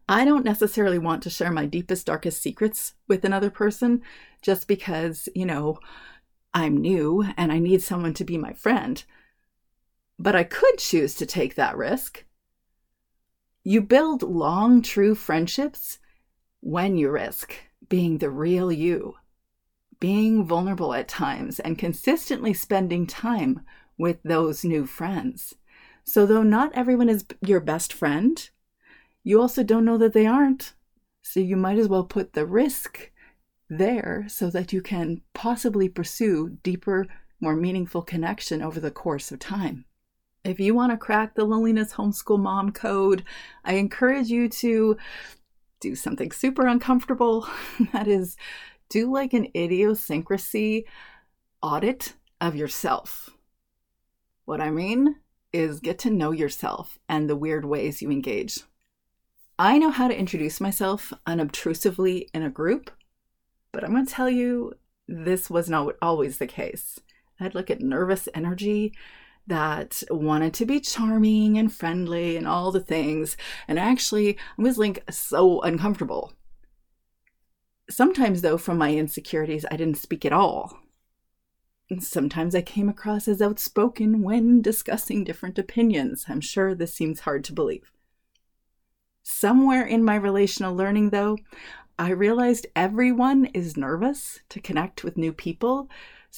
I 0.08 0.24
don't 0.24 0.44
necessarily 0.44 0.98
want 0.98 1.22
to 1.24 1.30
share 1.30 1.50
my 1.50 1.66
deepest, 1.66 2.06
darkest 2.06 2.40
secrets 2.40 2.94
with 3.08 3.24
another 3.24 3.50
person 3.50 4.02
just 4.40 4.68
because, 4.68 5.28
you 5.34 5.44
know, 5.44 5.78
I'm 6.54 6.76
new 6.76 7.24
and 7.36 7.50
I 7.50 7.58
need 7.58 7.82
someone 7.82 8.14
to 8.14 8.24
be 8.24 8.38
my 8.38 8.52
friend. 8.52 9.02
But 10.18 10.34
I 10.34 10.44
could 10.44 10.78
choose 10.78 11.14
to 11.16 11.26
take 11.26 11.54
that 11.54 11.76
risk. 11.76 12.24
You 13.62 13.80
build 13.82 14.22
long, 14.22 14.82
true 14.82 15.14
friendships 15.14 15.98
when 16.60 16.96
you 16.96 17.10
risk 17.10 17.54
being 17.88 18.18
the 18.18 18.30
real 18.30 18.72
you, 18.72 19.16
being 20.00 20.44
vulnerable 20.44 20.94
at 20.94 21.08
times, 21.08 21.60
and 21.60 21.78
consistently 21.78 22.54
spending 22.54 23.06
time 23.06 23.60
with 23.98 24.22
those 24.22 24.64
new 24.64 24.86
friends. 24.86 25.54
So, 26.04 26.26
though 26.26 26.42
not 26.42 26.72
everyone 26.74 27.08
is 27.08 27.24
your 27.40 27.60
best 27.60 27.92
friend, 27.92 28.48
you 29.24 29.40
also 29.40 29.64
don't 29.64 29.84
know 29.84 29.98
that 29.98 30.12
they 30.12 30.26
aren't. 30.26 30.74
So 31.22 31.40
you 31.40 31.56
might 31.56 31.78
as 31.78 31.88
well 31.88 32.04
put 32.04 32.34
the 32.34 32.46
risk 32.46 33.10
there 33.68 34.26
so 34.28 34.48
that 34.50 34.72
you 34.72 34.80
can 34.80 35.22
possibly 35.34 35.88
pursue 35.88 36.58
deeper, 36.62 37.08
more 37.40 37.56
meaningful 37.56 38.02
connection 38.02 38.62
over 38.62 38.78
the 38.78 38.92
course 38.92 39.32
of 39.32 39.40
time. 39.40 39.85
If 40.46 40.60
you 40.60 40.76
want 40.76 40.92
to 40.92 40.96
crack 40.96 41.34
the 41.34 41.44
loneliness 41.44 41.94
homeschool 41.94 42.38
mom 42.38 42.70
code, 42.70 43.24
I 43.64 43.74
encourage 43.74 44.28
you 44.28 44.48
to 44.48 44.96
do 45.80 45.96
something 45.96 46.30
super 46.30 46.68
uncomfortable. 46.68 47.48
that 47.92 48.06
is, 48.06 48.36
do 48.88 49.12
like 49.12 49.32
an 49.32 49.48
idiosyncrasy 49.56 50.86
audit 51.60 52.14
of 52.40 52.54
yourself. 52.54 53.30
What 54.44 54.60
I 54.60 54.70
mean 54.70 55.16
is 55.52 55.80
get 55.80 55.98
to 56.00 56.10
know 56.10 56.30
yourself 56.30 56.96
and 57.08 57.28
the 57.28 57.34
weird 57.34 57.64
ways 57.64 58.00
you 58.00 58.12
engage. 58.12 58.60
I 59.58 59.78
know 59.78 59.90
how 59.90 60.06
to 60.06 60.16
introduce 60.16 60.60
myself 60.60 61.12
unobtrusively 61.26 62.28
in 62.32 62.44
a 62.44 62.50
group, 62.50 62.92
but 63.72 63.82
I'm 63.82 63.90
going 63.90 64.06
to 64.06 64.12
tell 64.12 64.30
you 64.30 64.74
this 65.08 65.50
was 65.50 65.68
not 65.68 65.96
always 66.00 66.38
the 66.38 66.46
case. 66.46 67.00
I'd 67.40 67.56
look 67.56 67.68
at 67.68 67.80
nervous 67.80 68.28
energy 68.32 68.92
that 69.46 70.02
wanted 70.10 70.54
to 70.54 70.66
be 70.66 70.80
charming 70.80 71.58
and 71.58 71.72
friendly 71.72 72.36
and 72.36 72.46
all 72.46 72.72
the 72.72 72.80
things, 72.80 73.36
and 73.68 73.78
actually 73.78 74.36
I 74.58 74.62
was 74.62 74.78
like 74.78 75.04
so 75.10 75.60
uncomfortable. 75.60 76.32
Sometimes, 77.88 78.42
though, 78.42 78.58
from 78.58 78.78
my 78.78 78.94
insecurities, 78.94 79.64
I 79.70 79.76
didn't 79.76 79.98
speak 79.98 80.24
at 80.24 80.32
all. 80.32 80.78
Sometimes 82.00 82.56
I 82.56 82.62
came 82.62 82.88
across 82.88 83.28
as 83.28 83.40
outspoken 83.40 84.22
when 84.22 84.60
discussing 84.60 85.22
different 85.22 85.56
opinions. 85.56 86.24
I'm 86.28 86.40
sure 86.40 86.74
this 86.74 86.92
seems 86.92 87.20
hard 87.20 87.44
to 87.44 87.52
believe. 87.52 87.92
Somewhere 89.22 89.86
in 89.86 90.04
my 90.04 90.16
relational 90.16 90.74
learning, 90.74 91.10
though, 91.10 91.38
I 91.98 92.10
realized 92.10 92.66
everyone 92.74 93.46
is 93.46 93.76
nervous 93.76 94.40
to 94.48 94.60
connect 94.60 95.04
with 95.04 95.16
new 95.16 95.32
people. 95.32 95.88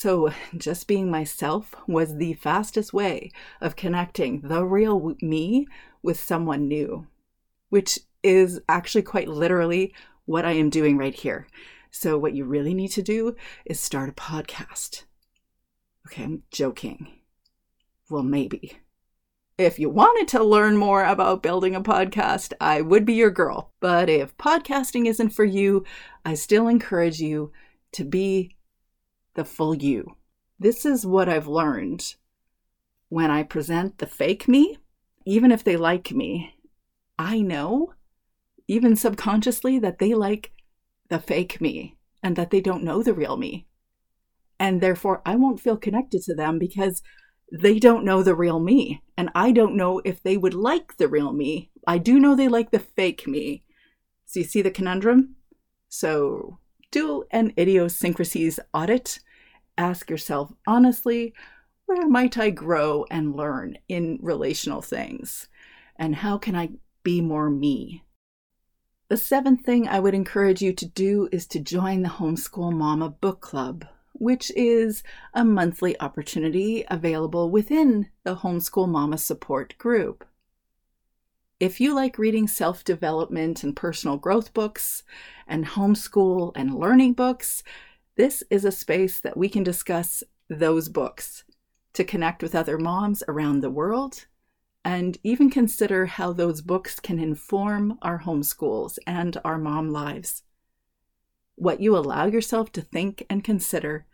So, 0.01 0.31
just 0.57 0.87
being 0.87 1.11
myself 1.11 1.75
was 1.89 2.19
the 2.19 2.35
fastest 2.35 2.93
way 2.93 3.33
of 3.61 3.75
connecting 3.75 4.43
the 4.43 4.65
real 4.65 5.17
me 5.21 5.67
with 6.05 6.21
someone 6.21 6.69
new, 6.69 7.09
which 7.69 7.99
is 8.23 8.61
actually 8.69 9.03
quite 9.03 9.27
literally 9.27 9.93
what 10.25 10.45
I 10.45 10.53
am 10.53 10.71
doing 10.71 10.97
right 10.99 11.17
here. 11.17 11.49
So, 11.91 12.17
what 12.17 12.33
you 12.33 12.45
really 12.45 12.75
need 12.75 12.93
to 12.93 13.03
do 13.03 13.35
is 13.65 13.81
start 13.81 14.09
a 14.09 14.13
podcast. 14.13 15.03
Okay, 16.07 16.23
I'm 16.23 16.45
joking. 16.53 17.09
Well, 18.09 18.23
maybe. 18.23 18.79
If 19.59 19.81
you 19.81 19.91
wanted 19.91 20.29
to 20.29 20.45
learn 20.45 20.77
more 20.77 21.03
about 21.03 21.43
building 21.43 21.75
a 21.75 21.83
podcast, 21.83 22.53
I 22.61 22.83
would 22.83 23.05
be 23.05 23.15
your 23.15 23.33
girl. 23.33 23.73
But 23.81 24.09
if 24.09 24.37
podcasting 24.37 25.07
isn't 25.07 25.31
for 25.31 25.45
you, 25.45 25.85
I 26.25 26.35
still 26.35 26.69
encourage 26.69 27.19
you 27.19 27.51
to 27.91 28.05
be 28.05 28.55
the 29.39 29.45
full 29.45 29.77
you. 29.77 30.17
This 30.59 30.85
is 30.85 31.07
what 31.07 31.29
I've 31.29 31.47
learned 31.47 32.17
when 33.09 33.31
I 33.31 33.45
present 33.45 33.99
the 33.99 34.07
fake 34.07 34.49
me, 34.49 34.79
even 35.25 35.53
if 35.53 35.63
they 35.63 35.77
like 35.77 36.11
me, 36.11 36.57
I 37.17 37.41
know, 37.41 37.95
even 38.67 38.97
subconsciously, 38.97 39.79
that 39.79 40.01
they 40.01 40.13
like 40.13 40.51
the 41.09 41.21
fake 41.21 41.61
me 41.61 41.97
and 42.21 42.35
that 42.35 42.51
they 42.51 42.61
don't 42.61 42.83
know 42.83 43.01
the 43.01 43.15
real 43.15 43.37
me. 43.37 43.69
And 44.59 44.81
therefore, 44.81 45.23
I 45.25 45.37
won't 45.37 45.61
feel 45.61 45.77
connected 45.77 46.23
to 46.25 46.35
them 46.35 46.59
because 46.59 47.01
they 47.53 47.79
don't 47.79 48.05
know 48.05 48.25
the 48.25 48.35
real 48.35 48.59
me. 48.59 49.03
And 49.17 49.31
I 49.37 49.53
don't 49.53 49.77
know 49.77 50.03
if 50.05 50.21
they 50.21 50.37
would 50.37 50.53
like 50.53 50.97
the 50.97 51.07
real 51.07 51.33
me. 51.33 51.71
I 51.87 51.99
do 51.99 52.19
know 52.19 52.35
they 52.35 52.49
like 52.49 52.73
the 52.73 52.81
fake 52.81 53.29
me. 53.29 53.63
So 54.27 54.41
you 54.41 54.45
see 54.45 54.63
the 54.63 54.73
conundrum? 54.73 55.37
So 55.89 56.59
do 56.91 57.25
an 57.31 57.53
idiosyncrasies 57.57 58.59
audit. 58.75 59.21
Ask 59.79 60.11
yourself 60.11 60.53
honestly, 60.67 61.33
where 61.87 62.07
might 62.07 62.37
I 62.37 62.51
grow 62.51 63.07
and 63.11 63.35
learn 63.35 63.79
in 63.89 64.19
relational 64.21 64.83
things? 64.83 65.49
And 65.97 66.17
how 66.17 66.37
can 66.37 66.55
I 66.55 66.73
be 67.03 67.23
more 67.23 67.49
me? 67.49 68.05
The 69.09 69.17
seventh 69.17 69.65
thing 69.65 69.89
I 69.89 70.01
would 70.01 70.13
encourage 70.13 70.61
you 70.61 70.75
to 70.75 70.85
do 70.85 71.31
is 71.33 71.47
to 71.47 71.61
join 71.61 72.03
the 72.03 72.11
Homeschool 72.11 72.75
Mama 72.75 73.09
Book 73.09 73.41
Club 73.41 73.87
which 74.19 74.51
is 74.57 75.03
a 75.33 75.45
monthly 75.45 75.99
opportunity 76.01 76.85
available 76.91 77.51
within 77.51 78.09
the 78.25 78.37
Homeschool 78.37 78.89
Mama 78.89 79.17
Support 79.17 79.79
Group. 79.79 80.25
If 81.61 81.81
you 81.81 81.95
like 81.95 82.19
reading 82.19 82.47
self 82.47 82.85
development 82.85 83.65
and 83.65 83.75
personal 83.75 84.17
growth 84.17 84.53
books, 84.53 85.03
and 85.47 85.67
homeschool 85.67 86.53
and 86.55 86.75
learning 86.75 87.15
books, 87.15 87.63
this 88.19 88.43
is 88.51 88.65
a 88.65 88.73
space 88.73 89.21
that 89.21 89.37
we 89.37 89.49
can 89.49 89.63
discuss 89.63 90.25
those 90.51 90.89
books 90.89 91.45
to 91.93 92.03
connect 92.03 92.43
with 92.43 92.53
other 92.53 92.77
moms 92.77 93.23
around 93.29 93.61
the 93.61 93.71
world 93.71 94.27
and 94.85 95.19
even 95.23 95.49
consider 95.49 96.07
how 96.07 96.33
those 96.33 96.61
books 96.61 96.99
can 96.99 97.21
inform 97.21 97.97
our 98.03 98.23
homeschools 98.23 98.99
and 99.07 99.41
our 99.45 99.57
mom 99.57 99.91
lives. 99.91 100.43
What 101.55 101.81
you 101.81 101.97
allow 101.97 102.27
yourself 102.27 102.73
to 102.73 102.81
think 102.81 103.25
and 103.31 103.45
consider 103.45 104.05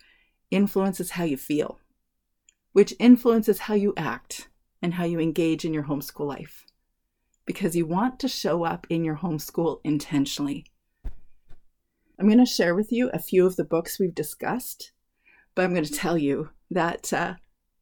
influences 0.51 1.13
how 1.13 1.25
you 1.25 1.39
feel, 1.39 1.79
which 2.73 2.95
influences 2.99 3.61
how 3.61 3.75
you 3.75 3.95
act 3.97 4.49
and 4.83 4.95
how 4.95 5.05
you 5.05 5.19
engage 5.19 5.65
in 5.65 5.73
your 5.73 5.85
homeschool 5.85 6.27
life. 6.27 6.67
Because 7.47 7.75
you 7.75 7.87
want 7.87 8.21
to 8.21 8.29
show 8.29 8.65
up 8.65 8.87
in 8.91 9.03
your 9.03 9.17
homeschool 9.17 9.81
intentionally. 9.83 10.67
I'm 12.19 12.27
going 12.27 12.39
to 12.39 12.47
share 12.47 12.75
with 12.75 12.93
you 12.93 13.11
a 13.11 13.19
few 13.19 13.47
of 13.47 13.57
the 13.57 13.65
books 13.65 13.99
we've 13.99 14.15
discussed, 14.15 14.93
but 15.55 15.65
I'm 15.65 15.73
going 15.73 15.85
to 15.85 15.93
tell 15.93 16.17
you 16.17 16.51
that 16.71 17.13
uh, 17.13 17.35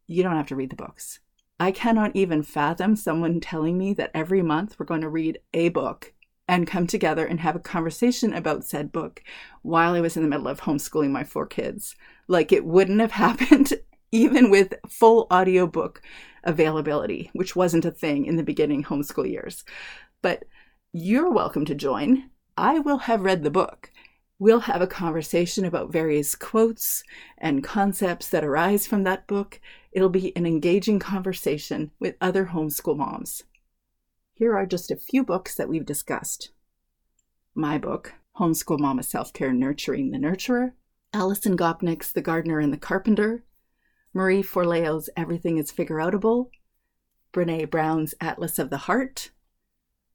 you 0.06 0.22
don't 0.22 0.36
have 0.36 0.46
to 0.48 0.56
read 0.56 0.70
the 0.70 0.76
books. 0.76 1.20
I 1.60 1.70
cannot 1.70 2.16
even 2.16 2.42
fathom 2.42 2.96
someone 2.96 3.40
telling 3.40 3.78
me 3.78 3.94
that 3.94 4.10
every 4.14 4.42
month 4.42 4.76
we're 4.78 4.86
going 4.86 5.02
to 5.02 5.08
read 5.08 5.38
a 5.52 5.68
book 5.68 6.12
and 6.48 6.66
come 6.66 6.86
together 6.86 7.24
and 7.24 7.40
have 7.40 7.54
a 7.54 7.60
conversation 7.60 8.32
about 8.32 8.64
said 8.64 8.90
book 8.90 9.22
while 9.62 9.94
I 9.94 10.00
was 10.00 10.16
in 10.16 10.22
the 10.22 10.28
middle 10.28 10.48
of 10.48 10.62
homeschooling 10.62 11.10
my 11.10 11.24
four 11.24 11.46
kids. 11.46 11.94
Like 12.26 12.52
it 12.52 12.64
wouldn't 12.64 13.00
have 13.00 13.12
happened 13.12 13.74
even 14.10 14.50
with 14.50 14.74
full 14.88 15.26
audiobook 15.32 16.02
availability, 16.44 17.30
which 17.32 17.54
wasn't 17.54 17.84
a 17.84 17.90
thing 17.90 18.26
in 18.26 18.36
the 18.36 18.42
beginning 18.42 18.82
homeschool 18.82 19.30
years. 19.30 19.62
But 20.20 20.44
you're 20.92 21.30
welcome 21.30 21.64
to 21.66 21.74
join. 21.74 22.30
I 22.56 22.80
will 22.80 22.98
have 22.98 23.22
read 23.22 23.44
the 23.44 23.50
book. 23.50 23.91
We'll 24.42 24.62
have 24.62 24.82
a 24.82 24.88
conversation 24.88 25.64
about 25.64 25.92
various 25.92 26.34
quotes 26.34 27.04
and 27.38 27.62
concepts 27.62 28.28
that 28.30 28.42
arise 28.42 28.88
from 28.88 29.04
that 29.04 29.28
book. 29.28 29.60
It'll 29.92 30.08
be 30.08 30.36
an 30.36 30.46
engaging 30.46 30.98
conversation 30.98 31.92
with 32.00 32.16
other 32.20 32.46
homeschool 32.46 32.96
moms. 32.96 33.44
Here 34.34 34.56
are 34.56 34.66
just 34.66 34.90
a 34.90 34.96
few 34.96 35.22
books 35.22 35.54
that 35.54 35.68
we've 35.68 35.86
discussed. 35.86 36.50
My 37.54 37.78
book, 37.78 38.14
Homeschool 38.36 38.80
Mama 38.80 39.04
Self 39.04 39.32
Care 39.32 39.52
Nurturing 39.52 40.10
the 40.10 40.18
Nurturer, 40.18 40.72
Alison 41.14 41.56
Gopnik's 41.56 42.10
The 42.10 42.20
Gardener 42.20 42.58
and 42.58 42.72
the 42.72 42.78
Carpenter, 42.78 43.44
Marie 44.12 44.42
Forleo's 44.42 45.08
Everything 45.16 45.56
is 45.56 45.70
Figure 45.70 45.98
Outable, 45.98 46.48
Brene 47.32 47.70
Brown's 47.70 48.12
Atlas 48.20 48.58
of 48.58 48.70
the 48.70 48.78
Heart, 48.88 49.30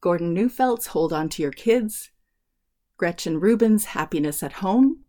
Gordon 0.02 0.34
Neufeld's 0.34 0.88
Hold 0.88 1.14
On 1.14 1.30
to 1.30 1.40
Your 1.40 1.50
Kids, 1.50 2.10
Gretchen 2.98 3.38
Rubin's 3.38 3.84
Happiness 3.86 4.42
at 4.42 4.54
Home, 4.54 5.04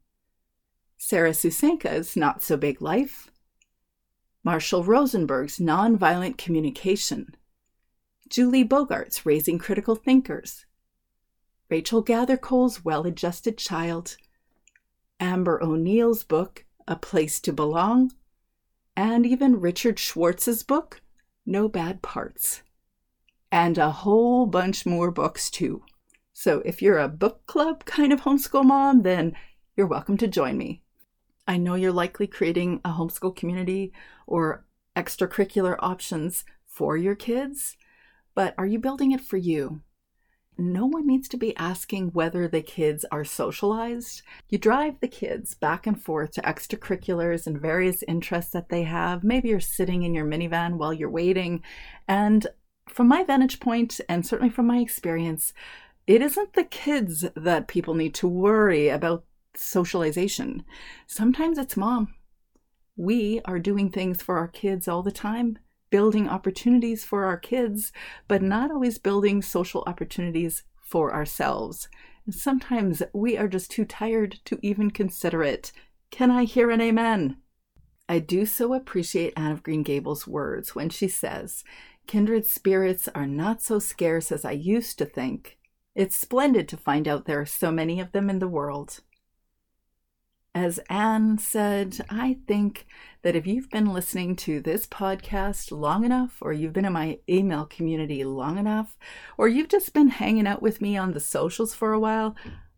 Sarah 0.95 1.33
Susanka's 1.33 2.15
Not 2.15 2.43
So 2.43 2.55
Big 2.55 2.83
Life, 2.83 3.31
Marshall 4.43 4.83
Rosenberg's 4.83 5.57
Nonviolent 5.57 6.37
Communication, 6.37 7.35
Julie 8.29 8.63
Bogart's 8.63 9.25
Raising 9.25 9.57
Critical 9.57 9.95
Thinkers, 9.95 10.67
Rachel 11.67 12.03
Gathercole's 12.03 12.85
Well 12.85 13.07
Adjusted 13.07 13.57
Child, 13.57 14.17
Amber 15.19 15.61
O'Neal's 15.63 16.23
book, 16.23 16.65
A 16.87 16.95
Place 16.95 17.39
to 17.39 17.51
Belong, 17.51 18.11
and 18.95 19.25
even 19.25 19.59
Richard 19.59 19.97
Schwartz's 19.97 20.61
book, 20.61 21.01
No 21.43 21.67
Bad 21.67 22.03
Parts. 22.03 22.61
And 23.51 23.79
a 23.79 23.89
whole 23.89 24.45
bunch 24.45 24.85
more 24.85 25.09
books, 25.09 25.49
too. 25.49 25.81
So 26.41 26.61
if 26.63 26.81
you're 26.81 26.99
a 26.99 27.09
book 27.09 27.45
club 27.47 27.83
kind 27.83 28.13
of 28.13 28.21
homeschool 28.21 28.63
mom, 28.63 29.01
then 29.01 29.35
you're 29.75 29.85
welcome 29.85 30.15
to 30.19 30.25
join 30.25 30.57
me. 30.57 30.81
I 31.45 31.57
know 31.57 31.75
you're 31.75 31.91
likely 31.91 32.27
creating 32.27 32.79
a 32.85 32.91
homeschool 32.91 33.35
community 33.35 33.91
or 34.25 34.63
extracurricular 34.95 35.75
options 35.79 36.45
for 36.65 36.95
your 36.95 37.13
kids, 37.13 37.75
but 38.35 38.55
are 38.57 38.65
you 38.65 38.79
building 38.79 39.11
it 39.11 39.19
for 39.19 39.35
you? 39.35 39.81
No 40.57 40.85
one 40.85 41.05
needs 41.05 41.27
to 41.27 41.37
be 41.37 41.57
asking 41.57 42.11
whether 42.11 42.47
the 42.47 42.61
kids 42.61 43.03
are 43.11 43.25
socialized. 43.25 44.21
You 44.47 44.59
drive 44.59 45.01
the 45.01 45.09
kids 45.09 45.55
back 45.55 45.85
and 45.85 46.01
forth 46.01 46.31
to 46.35 46.41
extracurriculars 46.43 47.47
and 47.47 47.59
various 47.59 48.01
interests 48.07 48.53
that 48.53 48.69
they 48.69 48.83
have. 48.83 49.25
Maybe 49.25 49.49
you're 49.49 49.59
sitting 49.59 50.03
in 50.03 50.13
your 50.13 50.25
minivan 50.25 50.77
while 50.77 50.93
you're 50.93 51.09
waiting. 51.09 51.63
And 52.07 52.47
from 52.87 53.09
my 53.09 53.23
vantage 53.23 53.59
point, 53.59 53.99
and 54.07 54.25
certainly 54.25 54.49
from 54.49 54.67
my 54.67 54.77
experience, 54.77 55.53
it 56.09 56.23
isn't 56.23 56.53
the 56.53 56.63
kids 56.63 57.23
that 57.35 57.67
people 57.67 57.93
need 57.93 58.15
to 58.15 58.27
worry 58.27 58.89
about 58.89 59.25
socialization. 59.55 60.65
Sometimes 61.05 61.59
it's 61.59 61.77
mom. 61.77 62.15
We 62.97 63.41
are 63.45 63.59
doing 63.59 63.91
things 63.91 64.19
for 64.19 64.39
our 64.39 64.47
kids 64.47 64.87
all 64.87 65.03
the 65.03 65.11
time, 65.11 65.59
building 65.91 66.27
opportunities 66.27 67.03
for 67.03 67.25
our 67.25 67.37
kids, 67.37 67.91
but 68.27 68.41
not 68.41 68.71
always 68.71 68.97
building 68.97 69.43
social 69.43 69.83
opportunities 69.85 70.63
for 70.81 71.13
ourselves. 71.13 71.89
And 72.25 72.33
sometimes 72.33 73.03
we 73.13 73.37
are 73.37 73.47
just 73.47 73.69
too 73.69 73.85
tired 73.85 74.39
to 74.45 74.57
even 74.63 74.89
consider 74.89 75.43
it. 75.43 75.71
Can 76.09 76.31
I 76.31 76.45
hear 76.45 76.71
an 76.71 76.81
amen? 76.81 77.37
I 78.09 78.17
do 78.17 78.47
so 78.47 78.73
appreciate 78.73 79.33
Anne 79.37 79.51
of 79.51 79.61
Green 79.61 79.83
Gables' 79.83 80.25
words 80.25 80.73
when 80.73 80.89
she 80.89 81.07
says, 81.07 81.63
Kindred 82.07 82.47
spirits 82.47 83.07
are 83.13 83.27
not 83.27 83.61
so 83.61 83.77
scarce 83.77 84.31
as 84.31 84.43
I 84.43 84.53
used 84.53 84.97
to 84.97 85.05
think. 85.05 85.58
It's 85.99 86.15
splendid 86.15 86.69
to 86.69 86.77
find 86.77 87.09
out 87.09 87.25
there 87.25 87.41
are 87.41 87.45
so 87.45 87.73
many 87.73 87.99
of 87.99 88.13
them 88.13 88.29
in 88.29 88.39
the 88.39 88.47
world. 88.47 89.01
As 90.55 90.79
Anne 90.89 91.37
said, 91.39 91.97
I 92.09 92.37
think 92.47 92.87
that 93.21 93.35
if 93.35 93.45
you've 93.45 93.69
been 93.69 93.91
listening 93.91 94.37
to 94.37 94.61
this 94.61 94.87
podcast 94.87 95.73
long 95.77 96.05
enough, 96.05 96.37
or 96.39 96.53
you've 96.53 96.71
been 96.71 96.85
in 96.85 96.93
my 96.93 97.19
email 97.27 97.65
community 97.65 98.23
long 98.23 98.57
enough, 98.57 98.97
or 99.37 99.49
you've 99.49 99.67
just 99.67 99.93
been 99.93 100.07
hanging 100.07 100.47
out 100.47 100.61
with 100.61 100.79
me 100.79 100.95
on 100.95 101.11
the 101.11 101.19
socials 101.19 101.75
for 101.75 101.91
a 101.91 101.99
while, 101.99 102.33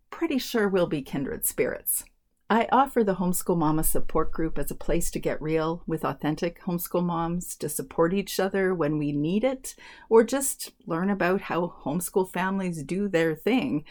pretty 0.09 0.39
sure 0.39 0.67
we'll 0.67 0.87
be 0.87 1.03
kindred 1.03 1.45
spirits. 1.45 2.03
I 2.51 2.67
offer 2.69 3.01
the 3.01 3.15
Homeschool 3.15 3.57
Mama 3.57 3.81
support 3.81 4.33
group 4.33 4.59
as 4.59 4.69
a 4.69 4.75
place 4.75 5.09
to 5.11 5.19
get 5.19 5.41
real 5.41 5.83
with 5.87 6.03
authentic 6.03 6.61
homeschool 6.63 7.01
moms, 7.01 7.55
to 7.55 7.69
support 7.69 8.13
each 8.13 8.41
other 8.41 8.75
when 8.75 8.97
we 8.97 9.13
need 9.13 9.45
it, 9.45 9.73
or 10.09 10.25
just 10.25 10.73
learn 10.85 11.09
about 11.09 11.43
how 11.43 11.73
homeschool 11.85 12.29
families 12.29 12.83
do 12.83 13.07
their 13.07 13.35
thing 13.35 13.85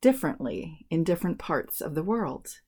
differently 0.00 0.86
in 0.88 1.04
different 1.04 1.38
parts 1.38 1.82
of 1.82 1.94
the 1.94 2.02
world. 2.02 2.62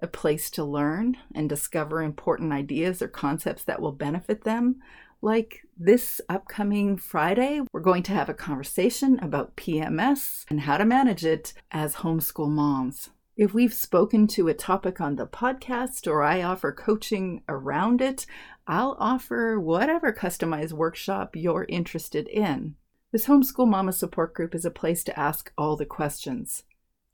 A 0.00 0.08
place 0.08 0.50
to 0.50 0.64
learn 0.64 1.16
and 1.32 1.48
discover 1.48 2.02
important 2.02 2.52
ideas 2.52 3.00
or 3.00 3.06
concepts 3.06 3.62
that 3.62 3.80
will 3.80 3.92
benefit 3.92 4.42
them. 4.42 4.80
Like 5.20 5.60
this 5.78 6.20
upcoming 6.28 6.96
Friday, 6.96 7.60
we're 7.72 7.78
going 7.82 8.02
to 8.02 8.12
have 8.14 8.28
a 8.28 8.34
conversation 8.34 9.20
about 9.20 9.54
PMS 9.54 10.44
and 10.50 10.62
how 10.62 10.76
to 10.76 10.84
manage 10.84 11.24
it 11.24 11.52
as 11.70 11.94
homeschool 11.94 12.48
moms. 12.48 13.10
If 13.34 13.54
we've 13.54 13.72
spoken 13.72 14.26
to 14.28 14.48
a 14.48 14.54
topic 14.54 15.00
on 15.00 15.16
the 15.16 15.26
podcast 15.26 16.06
or 16.06 16.22
I 16.22 16.42
offer 16.42 16.70
coaching 16.70 17.42
around 17.48 18.02
it, 18.02 18.26
I'll 18.66 18.94
offer 19.00 19.58
whatever 19.58 20.12
customized 20.12 20.72
workshop 20.72 21.34
you're 21.34 21.64
interested 21.66 22.28
in. 22.28 22.74
This 23.10 23.26
Homeschool 23.26 23.66
Mama 23.66 23.94
support 23.94 24.34
group 24.34 24.54
is 24.54 24.66
a 24.66 24.70
place 24.70 25.02
to 25.04 25.18
ask 25.18 25.50
all 25.56 25.76
the 25.76 25.86
questions, 25.86 26.64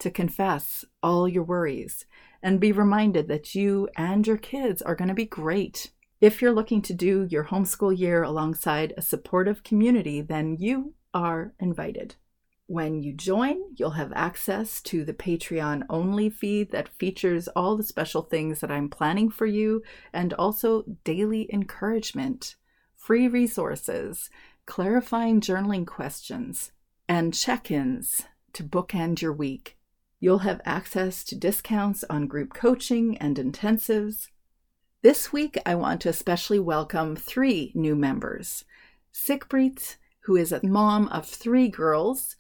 to 0.00 0.10
confess 0.10 0.84
all 1.04 1.28
your 1.28 1.44
worries, 1.44 2.04
and 2.42 2.58
be 2.58 2.72
reminded 2.72 3.28
that 3.28 3.54
you 3.54 3.88
and 3.96 4.26
your 4.26 4.38
kids 4.38 4.82
are 4.82 4.96
going 4.96 5.08
to 5.08 5.14
be 5.14 5.24
great. 5.24 5.92
If 6.20 6.42
you're 6.42 6.50
looking 6.50 6.82
to 6.82 6.94
do 6.94 7.28
your 7.30 7.44
homeschool 7.44 7.96
year 7.96 8.24
alongside 8.24 8.92
a 8.96 9.02
supportive 9.02 9.62
community, 9.62 10.20
then 10.20 10.56
you 10.58 10.94
are 11.14 11.54
invited. 11.60 12.16
When 12.70 13.02
you 13.02 13.14
join, 13.14 13.62
you'll 13.76 13.92
have 13.92 14.12
access 14.14 14.82
to 14.82 15.02
the 15.02 15.14
Patreon 15.14 15.86
only 15.88 16.28
feed 16.28 16.70
that 16.70 16.90
features 16.98 17.48
all 17.48 17.78
the 17.78 17.82
special 17.82 18.20
things 18.20 18.60
that 18.60 18.70
I'm 18.70 18.90
planning 18.90 19.30
for 19.30 19.46
you 19.46 19.82
and 20.12 20.34
also 20.34 20.84
daily 21.02 21.48
encouragement, 21.50 22.56
free 22.94 23.26
resources, 23.26 24.28
clarifying 24.66 25.40
journaling 25.40 25.86
questions, 25.86 26.72
and 27.08 27.32
check 27.32 27.70
ins 27.70 28.24
to 28.52 28.64
bookend 28.64 29.22
your 29.22 29.32
week. 29.32 29.78
You'll 30.20 30.40
have 30.40 30.60
access 30.66 31.24
to 31.24 31.36
discounts 31.36 32.04
on 32.10 32.26
group 32.26 32.52
coaching 32.52 33.16
and 33.16 33.38
intensives. 33.38 34.28
This 35.00 35.32
week, 35.32 35.56
I 35.64 35.74
want 35.74 36.02
to 36.02 36.10
especially 36.10 36.58
welcome 36.58 37.16
three 37.16 37.72
new 37.74 37.96
members 37.96 38.66
Sigbrit, 39.10 39.96
who 40.24 40.36
is 40.36 40.52
a 40.52 40.60
mom 40.62 41.08
of 41.08 41.26
three 41.26 41.68
girls 41.68 42.36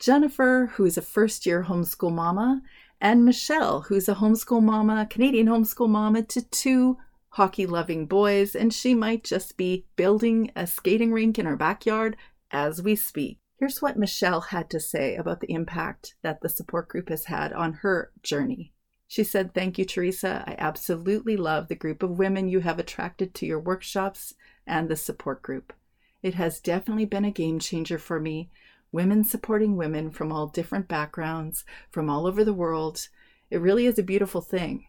Jennifer, 0.00 0.72
who 0.74 0.86
is 0.86 0.96
a 0.96 1.02
first 1.02 1.44
year 1.44 1.64
homeschool 1.64 2.12
mama, 2.12 2.62
and 3.02 3.22
Michelle, 3.24 3.82
who's 3.82 4.08
a 4.08 4.14
homeschool 4.14 4.62
mama, 4.62 5.06
Canadian 5.08 5.46
homeschool 5.46 5.90
mama 5.90 6.22
to 6.22 6.40
two 6.40 6.96
hockey 7.34 7.66
loving 7.66 8.06
boys, 8.06 8.56
and 8.56 8.72
she 8.72 8.94
might 8.94 9.24
just 9.24 9.58
be 9.58 9.84
building 9.96 10.50
a 10.56 10.66
skating 10.66 11.12
rink 11.12 11.38
in 11.38 11.44
her 11.44 11.56
backyard 11.56 12.16
as 12.50 12.82
we 12.82 12.96
speak. 12.96 13.38
Here's 13.58 13.82
what 13.82 13.98
Michelle 13.98 14.40
had 14.40 14.70
to 14.70 14.80
say 14.80 15.16
about 15.16 15.40
the 15.40 15.52
impact 15.52 16.14
that 16.22 16.40
the 16.40 16.48
support 16.48 16.88
group 16.88 17.10
has 17.10 17.26
had 17.26 17.52
on 17.52 17.74
her 17.74 18.10
journey. 18.22 18.72
She 19.06 19.22
said, 19.22 19.52
Thank 19.52 19.76
you, 19.76 19.84
Teresa. 19.84 20.44
I 20.46 20.54
absolutely 20.56 21.36
love 21.36 21.68
the 21.68 21.74
group 21.74 22.02
of 22.02 22.18
women 22.18 22.48
you 22.48 22.60
have 22.60 22.78
attracted 22.78 23.34
to 23.34 23.46
your 23.46 23.60
workshops 23.60 24.34
and 24.66 24.88
the 24.88 24.96
support 24.96 25.42
group. 25.42 25.74
It 26.22 26.34
has 26.34 26.58
definitely 26.58 27.04
been 27.04 27.26
a 27.26 27.30
game 27.30 27.58
changer 27.58 27.98
for 27.98 28.18
me 28.18 28.50
women 28.92 29.24
supporting 29.24 29.76
women 29.76 30.10
from 30.10 30.32
all 30.32 30.46
different 30.48 30.88
backgrounds, 30.88 31.64
from 31.90 32.10
all 32.10 32.26
over 32.26 32.44
the 32.44 32.54
world. 32.54 33.08
It 33.50 33.60
really 33.60 33.86
is 33.86 33.98
a 33.98 34.02
beautiful 34.02 34.40
thing. 34.40 34.86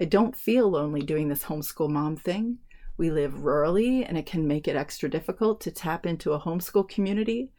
I 0.00 0.04
don't 0.04 0.36
feel 0.36 0.70
lonely 0.70 1.02
doing 1.02 1.28
this 1.28 1.44
homeschool 1.44 1.90
mom 1.90 2.16
thing. 2.16 2.58
We 2.96 3.10
live 3.10 3.34
rurally, 3.34 4.04
and 4.06 4.18
it 4.18 4.26
can 4.26 4.46
make 4.46 4.66
it 4.66 4.76
extra 4.76 5.08
difficult 5.08 5.60
to 5.62 5.70
tap 5.70 6.04
into 6.04 6.32
a 6.32 6.40
homeschool 6.40 6.88
community. 6.88 7.52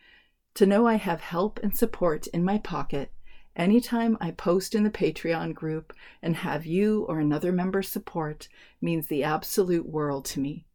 To 0.55 0.65
know 0.65 0.87
I 0.87 0.95
have 0.95 1.21
help 1.21 1.59
and 1.63 1.75
support 1.75 2.27
in 2.27 2.43
my 2.43 2.57
pocket 2.57 3.11
anytime 3.55 4.17
I 4.21 4.31
post 4.31 4.73
in 4.73 4.83
the 4.83 4.89
Patreon 4.89 5.53
group 5.53 5.93
and 6.21 6.35
have 6.37 6.65
you 6.65 7.03
or 7.09 7.19
another 7.19 7.51
member 7.51 7.83
support 7.83 8.47
means 8.81 9.07
the 9.07 9.23
absolute 9.23 9.87
world 9.87 10.25
to 10.25 10.39
me. 10.39 10.65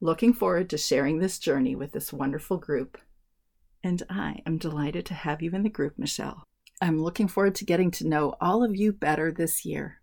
Looking 0.00 0.32
forward 0.32 0.68
to 0.70 0.78
sharing 0.78 1.18
this 1.18 1.38
journey 1.38 1.76
with 1.76 1.92
this 1.92 2.12
wonderful 2.12 2.56
group 2.56 2.98
and 3.84 4.02
I 4.08 4.42
am 4.46 4.58
delighted 4.58 5.06
to 5.06 5.14
have 5.14 5.42
you 5.42 5.50
in 5.52 5.62
the 5.62 5.68
group, 5.68 5.98
Michelle. 5.98 6.46
I'm 6.80 7.02
looking 7.02 7.28
forward 7.28 7.54
to 7.56 7.64
getting 7.64 7.90
to 7.92 8.08
know 8.08 8.34
all 8.40 8.64
of 8.64 8.76
you 8.76 8.92
better 8.92 9.32
this 9.32 9.64
year. 9.64 10.00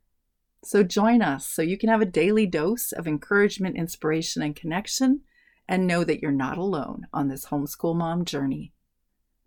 So 0.63 0.83
join 0.83 1.21
us 1.21 1.45
so 1.45 1.61
you 1.61 1.77
can 1.77 1.89
have 1.89 2.01
a 2.01 2.05
daily 2.05 2.45
dose 2.45 2.91
of 2.91 3.07
encouragement, 3.07 3.77
inspiration, 3.77 4.41
and 4.41 4.55
connection, 4.55 5.21
and 5.67 5.85
know 5.85 6.03
that 6.03 6.21
you're 6.21 6.31
not 6.31 6.57
alone 6.57 7.07
on 7.13 7.27
this 7.27 7.45
homeschool 7.45 7.95
mom 7.95 8.25
journey. 8.25 8.73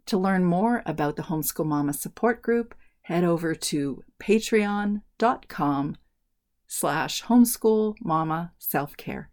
To 0.06 0.18
learn 0.18 0.44
more 0.44 0.82
about 0.86 1.16
the 1.16 1.22
Homeschool 1.22 1.66
Mama 1.66 1.92
support 1.92 2.42
group, 2.42 2.74
head 3.02 3.24
over 3.24 3.54
to 3.54 4.02
patreon.com 4.20 5.96
slash 6.66 7.24
homeschool 7.24 7.94
mama 8.00 8.52
self-care. 8.58 9.31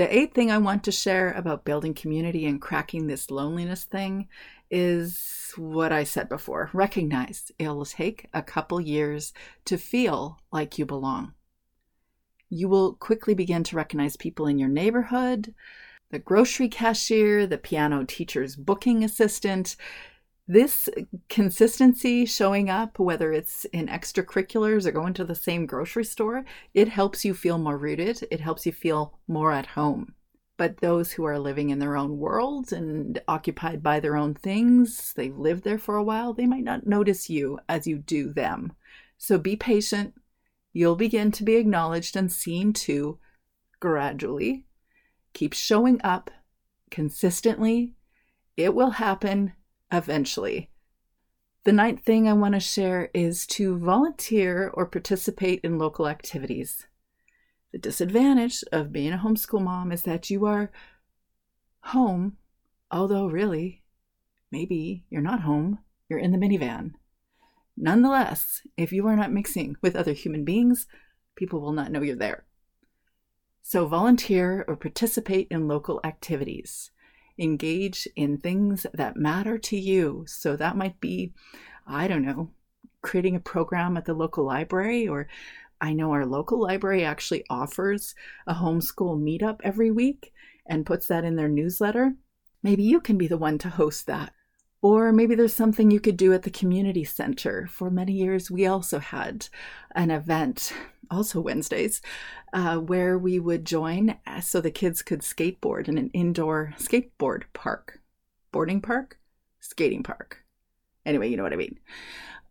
The 0.00 0.16
eighth 0.16 0.32
thing 0.32 0.50
I 0.50 0.56
want 0.56 0.82
to 0.84 0.92
share 0.92 1.30
about 1.34 1.66
building 1.66 1.92
community 1.92 2.46
and 2.46 2.58
cracking 2.58 3.06
this 3.06 3.30
loneliness 3.30 3.84
thing 3.84 4.28
is 4.70 5.52
what 5.58 5.92
I 5.92 6.04
said 6.04 6.26
before. 6.26 6.70
Recognize 6.72 7.52
it'll 7.58 7.84
take 7.84 8.26
a 8.32 8.40
couple 8.40 8.80
years 8.80 9.34
to 9.66 9.76
feel 9.76 10.38
like 10.50 10.78
you 10.78 10.86
belong. 10.86 11.34
You 12.48 12.70
will 12.70 12.94
quickly 12.94 13.34
begin 13.34 13.62
to 13.64 13.76
recognize 13.76 14.16
people 14.16 14.46
in 14.46 14.58
your 14.58 14.70
neighborhood, 14.70 15.54
the 16.10 16.18
grocery 16.18 16.70
cashier, 16.70 17.46
the 17.46 17.58
piano 17.58 18.02
teacher's 18.08 18.56
booking 18.56 19.04
assistant. 19.04 19.76
This 20.52 20.88
consistency 21.28 22.26
showing 22.26 22.68
up, 22.68 22.98
whether 22.98 23.32
it's 23.32 23.66
in 23.66 23.86
extracurriculars 23.86 24.84
or 24.84 24.90
going 24.90 25.14
to 25.14 25.24
the 25.24 25.36
same 25.36 25.64
grocery 25.64 26.02
store, 26.04 26.44
it 26.74 26.88
helps 26.88 27.24
you 27.24 27.34
feel 27.34 27.56
more 27.56 27.78
rooted. 27.78 28.26
It 28.32 28.40
helps 28.40 28.66
you 28.66 28.72
feel 28.72 29.20
more 29.28 29.52
at 29.52 29.66
home. 29.78 30.16
But 30.56 30.78
those 30.78 31.12
who 31.12 31.24
are 31.24 31.38
living 31.38 31.70
in 31.70 31.78
their 31.78 31.96
own 31.96 32.18
world 32.18 32.72
and 32.72 33.22
occupied 33.28 33.80
by 33.80 34.00
their 34.00 34.16
own 34.16 34.34
things, 34.34 35.12
they've 35.12 35.38
lived 35.38 35.62
there 35.62 35.78
for 35.78 35.94
a 35.94 36.02
while, 36.02 36.32
they 36.32 36.46
might 36.46 36.64
not 36.64 36.84
notice 36.84 37.30
you 37.30 37.60
as 37.68 37.86
you 37.86 37.98
do 37.98 38.32
them. 38.32 38.72
So 39.18 39.38
be 39.38 39.54
patient. 39.54 40.14
You'll 40.72 40.96
begin 40.96 41.30
to 41.30 41.44
be 41.44 41.54
acknowledged 41.54 42.16
and 42.16 42.32
seen 42.32 42.72
too 42.72 43.20
gradually 43.78 44.66
Keep 45.32 45.52
showing 45.52 46.00
up 46.02 46.32
consistently. 46.90 47.94
It 48.56 48.74
will 48.74 48.90
happen 48.90 49.52
eventually. 49.92 50.70
The 51.64 51.72
ninth 51.72 52.04
thing 52.04 52.28
I 52.28 52.32
want 52.32 52.54
to 52.54 52.60
share 52.60 53.10
is 53.12 53.46
to 53.48 53.78
volunteer 53.78 54.70
or 54.72 54.86
participate 54.86 55.60
in 55.62 55.78
local 55.78 56.08
activities. 56.08 56.86
The 57.72 57.78
disadvantage 57.78 58.64
of 58.72 58.92
being 58.92 59.12
a 59.12 59.18
homeschool 59.18 59.62
mom 59.62 59.92
is 59.92 60.02
that 60.02 60.30
you 60.30 60.46
are 60.46 60.70
home, 61.80 62.38
although 62.90 63.26
really, 63.26 63.82
maybe 64.50 65.04
you're 65.10 65.20
not 65.20 65.42
home, 65.42 65.80
you're 66.08 66.18
in 66.18 66.32
the 66.32 66.38
minivan. 66.38 66.92
Nonetheless, 67.76 68.62
if 68.76 68.92
you 68.92 69.06
are 69.06 69.16
not 69.16 69.32
mixing 69.32 69.76
with 69.80 69.96
other 69.96 70.12
human 70.12 70.44
beings, 70.44 70.86
people 71.36 71.60
will 71.60 71.72
not 71.72 71.92
know 71.92 72.02
you're 72.02 72.16
there. 72.16 72.44
So, 73.62 73.86
volunteer 73.86 74.64
or 74.66 74.76
participate 74.76 75.46
in 75.50 75.68
local 75.68 76.00
activities. 76.04 76.90
Engage 77.40 78.06
in 78.14 78.38
things 78.38 78.86
that 78.94 79.16
matter 79.16 79.58
to 79.58 79.76
you. 79.76 80.24
So, 80.28 80.54
that 80.56 80.76
might 80.76 81.00
be, 81.00 81.32
I 81.86 82.06
don't 82.06 82.24
know, 82.24 82.50
creating 83.02 83.34
a 83.34 83.40
program 83.40 83.96
at 83.96 84.04
the 84.04 84.14
local 84.14 84.44
library, 84.44 85.08
or 85.08 85.26
I 85.80 85.92
know 85.94 86.12
our 86.12 86.26
local 86.26 86.60
library 86.60 87.04
actually 87.04 87.44
offers 87.48 88.14
a 88.46 88.54
homeschool 88.54 89.18
meetup 89.18 89.60
every 89.64 89.90
week 89.90 90.32
and 90.66 90.86
puts 90.86 91.06
that 91.06 91.24
in 91.24 91.36
their 91.36 91.48
newsletter. 91.48 92.14
Maybe 92.62 92.82
you 92.82 93.00
can 93.00 93.16
be 93.16 93.26
the 93.26 93.38
one 93.38 93.56
to 93.58 93.70
host 93.70 94.06
that. 94.06 94.34
Or 94.82 95.12
maybe 95.12 95.34
there's 95.34 95.54
something 95.54 95.90
you 95.90 96.00
could 96.00 96.16
do 96.16 96.32
at 96.32 96.42
the 96.42 96.50
community 96.50 97.04
center. 97.04 97.66
For 97.70 97.90
many 97.90 98.12
years, 98.12 98.50
we 98.50 98.66
also 98.66 98.98
had 98.98 99.48
an 99.94 100.10
event, 100.10 100.72
also 101.10 101.40
Wednesdays, 101.40 102.00
uh, 102.54 102.78
where 102.78 103.18
we 103.18 103.38
would 103.38 103.66
join 103.66 104.16
uh, 104.26 104.40
so 104.40 104.60
the 104.60 104.70
kids 104.70 105.02
could 105.02 105.20
skateboard 105.20 105.86
in 105.86 105.98
an 105.98 106.10
indoor 106.14 106.72
skateboard 106.78 107.42
park, 107.52 108.00
boarding 108.52 108.80
park, 108.80 109.18
skating 109.60 110.02
park. 110.02 110.38
Anyway, 111.04 111.28
you 111.28 111.36
know 111.36 111.42
what 111.42 111.52
I 111.52 111.56
mean. 111.56 111.78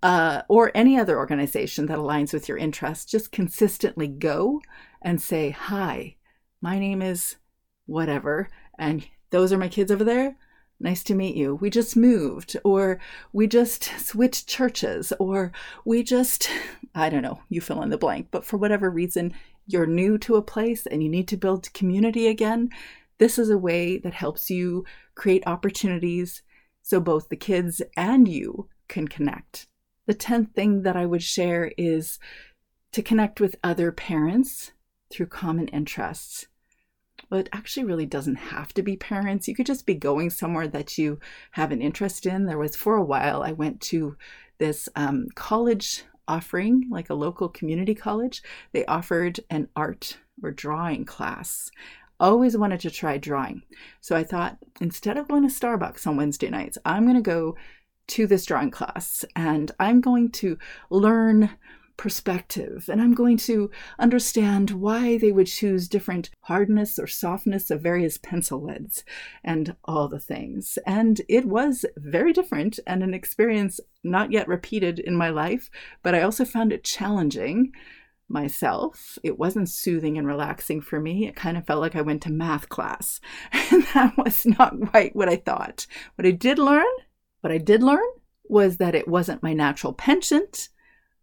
Uh, 0.04 0.44
or 0.48 0.72
any 0.76 0.98
other 0.98 1.18
organization 1.18 1.88
that 1.88 1.98
aligns 1.98 2.32
with 2.32 2.48
your 2.48 2.58
interests, 2.58 3.10
just 3.10 3.32
consistently 3.32 4.08
go 4.08 4.62
and 5.02 5.20
say, 5.20 5.50
Hi, 5.50 6.16
my 6.62 6.78
name 6.78 7.02
is 7.02 7.38
whatever, 7.88 8.50
and 8.78 9.06
those 9.32 9.52
are 9.52 9.58
my 9.58 9.68
kids 9.68 9.92
over 9.92 10.04
there 10.04 10.38
nice 10.80 11.04
to 11.04 11.16
meet 11.16 11.36
you. 11.36 11.56
We 11.56 11.70
just 11.70 11.96
moved, 11.96 12.58
or 12.64 13.00
we 13.34 13.48
just 13.48 13.84
switched 14.00 14.48
churches, 14.48 15.12
or 15.20 15.52
we 15.86 16.04
just, 16.04 16.50
I 16.96 17.10
don't 17.10 17.24
know, 17.24 17.42
you 17.50 17.62
fill 17.62 17.82
in 17.82 17.90
the 17.90 17.98
blank. 17.98 18.28
But 18.32 18.46
for 18.46 18.58
whatever 18.58 18.90
reason, 18.90 19.34
you're 19.68 19.86
new 19.86 20.18
to 20.20 20.36
a 20.36 20.42
place 20.42 20.86
and 20.86 21.04
you 21.04 21.10
need 21.10 21.28
to 21.28 21.38
build 21.38 21.74
community 21.74 22.28
again. 22.28 22.70
This 23.20 23.38
is 23.38 23.50
a 23.50 23.58
way 23.58 23.98
that 23.98 24.14
helps 24.14 24.50
you 24.50 24.86
create 25.16 25.44
opportunities 25.46 26.42
so 26.82 27.00
both 27.00 27.30
the 27.30 27.36
kids 27.36 27.82
and 27.96 28.28
you 28.28 28.68
can 28.88 29.08
connect. 29.08 29.68
The 30.08 30.16
10th 30.16 30.54
thing 30.56 30.82
that 30.84 30.96
I 30.96 31.06
would 31.06 31.22
share 31.22 31.72
is 31.78 32.18
to 32.94 33.04
connect 33.04 33.40
with 33.40 33.58
other 33.64 33.92
parents 33.92 34.72
through 35.12 35.28
common 35.28 35.68
interests. 35.68 36.48
Well, 37.30 37.40
it 37.40 37.50
actually 37.54 37.86
really 37.86 38.06
doesn't 38.06 38.36
have 38.36 38.74
to 38.74 38.82
be 38.82 38.98
parents. 38.98 39.48
You 39.48 39.56
could 39.56 39.68
just 39.68 39.86
be 39.86 39.94
going 39.94 40.30
somewhere 40.30 40.68
that 40.68 40.98
you 40.98 41.20
have 41.52 41.72
an 41.72 41.82
interest 41.82 42.26
in. 42.26 42.46
There 42.46 42.58
was 42.58 42.76
for 42.76 42.96
a 42.96 43.04
while, 43.04 43.44
I 43.44 43.52
went 43.52 43.82
to 43.82 44.18
this 44.58 44.90
um, 44.96 45.28
college 45.36 46.04
offering, 46.28 46.88
like 46.90 47.10
a 47.10 47.16
local 47.16 47.50
community 47.50 47.96
college. 47.96 48.42
They 48.72 48.86
offered 48.86 49.40
an 49.50 49.70
art 49.76 50.18
or 50.42 50.52
drawing 50.52 51.06
class. 51.06 51.70
Always 52.20 52.58
wanted 52.58 52.80
to 52.82 52.92
try 52.92 53.18
drawing. 53.18 53.64
So 54.02 54.16
I 54.16 54.24
thought 54.24 54.58
instead 54.82 55.18
of 55.18 55.28
going 55.28 55.48
to 55.48 55.54
Starbucks 55.54 56.06
on 56.06 56.18
Wednesday 56.18 56.50
nights, 56.50 56.78
I'm 56.84 57.04
going 57.04 57.16
to 57.16 57.22
go 57.22 57.56
to 58.08 58.28
this 58.28 58.46
drawing 58.46 58.72
class 58.72 59.24
and 59.36 59.72
I'm 59.80 60.02
going 60.02 60.32
to 60.32 60.58
learn 60.90 61.52
perspective 62.00 62.88
and 62.90 63.02
I'm 63.02 63.14
going 63.14 63.36
to 63.40 63.70
understand 64.00 64.72
why 64.72 65.18
they 65.18 65.34
would 65.34 65.48
choose 65.48 65.90
different 65.90 66.30
hardness 66.44 66.98
or 66.98 67.08
softness 67.08 67.70
of 67.70 67.82
various 67.82 68.18
pencil 68.18 68.64
leads 68.64 69.04
and 69.44 69.76
all 69.84 70.08
the 70.08 70.18
things. 70.18 70.80
And 70.86 71.20
it 71.28 71.44
was 71.44 71.86
very 71.98 72.32
different 72.32 72.80
and 72.88 73.04
an 73.04 73.14
experience 73.14 73.82
not 74.02 74.32
yet 74.32 74.48
repeated 74.48 75.00
in 75.00 75.14
my 75.14 75.28
life, 75.28 75.70
but 76.02 76.16
I 76.16 76.22
also 76.22 76.46
found 76.46 76.72
it 76.72 76.86
challenging 76.86 77.74
myself. 78.30 79.20
It 79.22 79.38
wasn't 79.38 79.68
soothing 79.68 80.18
and 80.18 80.26
relaxing 80.26 80.80
for 80.80 81.02
me. 81.02 81.28
It 81.28 81.36
kind 81.36 81.58
of 81.58 81.66
felt 81.68 81.82
like 81.82 81.98
I 81.98 82.02
went 82.02 82.22
to 82.24 82.32
math 82.32 82.70
class. 82.70 83.20
And 83.72 83.84
that 83.94 84.18
was 84.18 84.46
not 84.46 84.80
quite 84.90 85.18
what 85.18 85.28
I 85.28 85.36
thought. 85.36 85.86
What 86.16 86.26
I 86.26 86.32
did 86.32 86.60
learn, 86.60 86.86
what 87.42 87.52
I 87.52 87.58
did 87.58 87.84
learn 87.84 88.08
was 88.46 88.78
that 88.78 88.96
it 88.96 89.08
wasn't 89.08 89.44
my 89.44 89.52
natural 89.52 89.92
penchant 89.92 90.70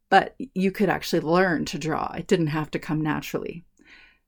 but 0.08 0.34
you 0.54 0.70
could 0.70 0.88
actually 0.88 1.20
learn 1.20 1.64
to 1.66 1.78
draw. 1.78 2.12
It 2.12 2.26
didn't 2.26 2.48
have 2.48 2.70
to 2.72 2.78
come 2.78 3.00
naturally. 3.00 3.64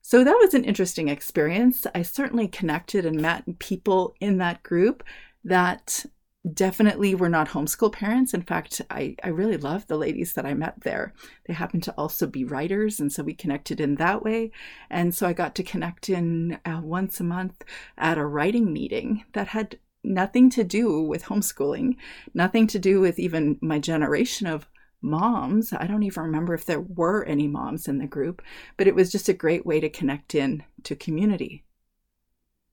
So 0.02 0.24
that 0.24 0.38
was 0.40 0.54
an 0.54 0.64
interesting 0.64 1.08
experience. 1.08 1.86
I 1.94 2.02
certainly 2.02 2.48
connected 2.48 3.04
and 3.04 3.20
met 3.20 3.58
people 3.58 4.14
in 4.20 4.38
that 4.38 4.62
group 4.62 5.04
that 5.44 6.06
definitely 6.54 7.14
were 7.14 7.28
not 7.28 7.48
homeschool 7.48 7.92
parents. 7.92 8.32
In 8.32 8.42
fact, 8.42 8.80
I, 8.90 9.16
I 9.22 9.28
really 9.28 9.56
loved 9.56 9.88
the 9.88 9.98
ladies 9.98 10.32
that 10.34 10.46
I 10.46 10.54
met 10.54 10.80
there. 10.82 11.12
They 11.46 11.54
happened 11.54 11.82
to 11.84 11.94
also 11.98 12.26
be 12.26 12.44
writers, 12.44 13.00
and 13.00 13.12
so 13.12 13.22
we 13.22 13.34
connected 13.34 13.80
in 13.80 13.96
that 13.96 14.22
way. 14.22 14.50
And 14.88 15.14
so 15.14 15.26
I 15.26 15.32
got 15.32 15.54
to 15.56 15.62
connect 15.62 16.08
in 16.08 16.58
uh, 16.64 16.80
once 16.82 17.20
a 17.20 17.24
month 17.24 17.64
at 17.96 18.18
a 18.18 18.24
writing 18.24 18.72
meeting 18.72 19.24
that 19.32 19.48
had 19.48 19.78
nothing 20.04 20.48
to 20.50 20.64
do 20.64 21.02
with 21.02 21.24
homeschooling, 21.24 21.96
nothing 22.32 22.66
to 22.68 22.78
do 22.78 23.00
with 23.00 23.18
even 23.18 23.58
my 23.60 23.78
generation 23.78 24.46
of 24.46 24.68
moms. 25.00 25.72
I 25.72 25.86
don't 25.86 26.02
even 26.02 26.24
remember 26.24 26.54
if 26.54 26.64
there 26.64 26.80
were 26.80 27.24
any 27.24 27.46
moms 27.46 27.88
in 27.88 27.98
the 27.98 28.06
group, 28.06 28.42
but 28.76 28.86
it 28.86 28.94
was 28.94 29.12
just 29.12 29.28
a 29.28 29.34
great 29.34 29.64
way 29.64 29.80
to 29.80 29.88
connect 29.88 30.34
in 30.34 30.64
to 30.84 30.96
community. 30.96 31.64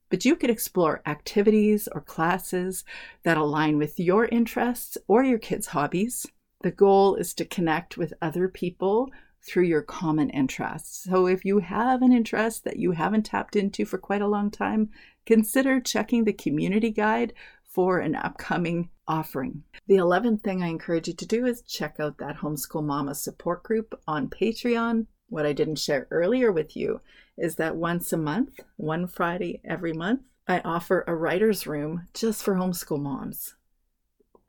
But 0.09 0.25
you 0.25 0.35
could 0.35 0.49
explore 0.49 1.01
activities 1.05 1.87
or 1.91 2.01
classes 2.01 2.83
that 3.23 3.37
align 3.37 3.77
with 3.77 3.99
your 3.99 4.25
interests 4.25 4.97
or 5.07 5.23
your 5.23 5.39
kids' 5.39 5.67
hobbies. 5.67 6.25
The 6.61 6.71
goal 6.71 7.15
is 7.15 7.33
to 7.35 7.45
connect 7.45 7.97
with 7.97 8.13
other 8.21 8.47
people 8.47 9.09
through 9.45 9.63
your 9.63 9.81
common 9.81 10.29
interests. 10.31 11.03
So 11.03 11.27
if 11.27 11.45
you 11.45 11.59
have 11.59 12.01
an 12.01 12.11
interest 12.11 12.63
that 12.63 12.77
you 12.77 12.91
haven't 12.91 13.27
tapped 13.27 13.55
into 13.55 13.85
for 13.85 13.97
quite 13.97 14.21
a 14.21 14.27
long 14.27 14.49
time, 14.49 14.89
consider 15.25 15.79
checking 15.79 16.23
the 16.23 16.33
community 16.33 16.91
guide 16.91 17.33
for 17.75 17.99
an 17.99 18.15
upcoming 18.15 18.89
offering. 19.05 19.61
The 19.87 19.97
11th 19.97 20.41
thing 20.41 20.63
I 20.63 20.67
encourage 20.67 21.09
you 21.09 21.13
to 21.13 21.25
do 21.25 21.45
is 21.45 21.61
check 21.61 21.97
out 21.99 22.17
that 22.19 22.37
Homeschool 22.37 22.85
Mama 22.85 23.13
support 23.13 23.63
group 23.63 23.99
on 24.07 24.29
Patreon. 24.29 25.07
What 25.27 25.45
I 25.45 25.51
didn't 25.51 25.79
share 25.79 26.07
earlier 26.09 26.53
with 26.53 26.77
you 26.77 27.01
is 27.37 27.57
that 27.57 27.75
once 27.75 28.13
a 28.13 28.17
month, 28.17 28.61
one 28.77 29.07
Friday 29.07 29.59
every 29.65 29.91
month, 29.91 30.21
I 30.47 30.61
offer 30.61 31.03
a 31.05 31.15
writer's 31.15 31.67
room 31.67 32.07
just 32.13 32.43
for 32.43 32.55
homeschool 32.55 33.01
moms. 33.01 33.55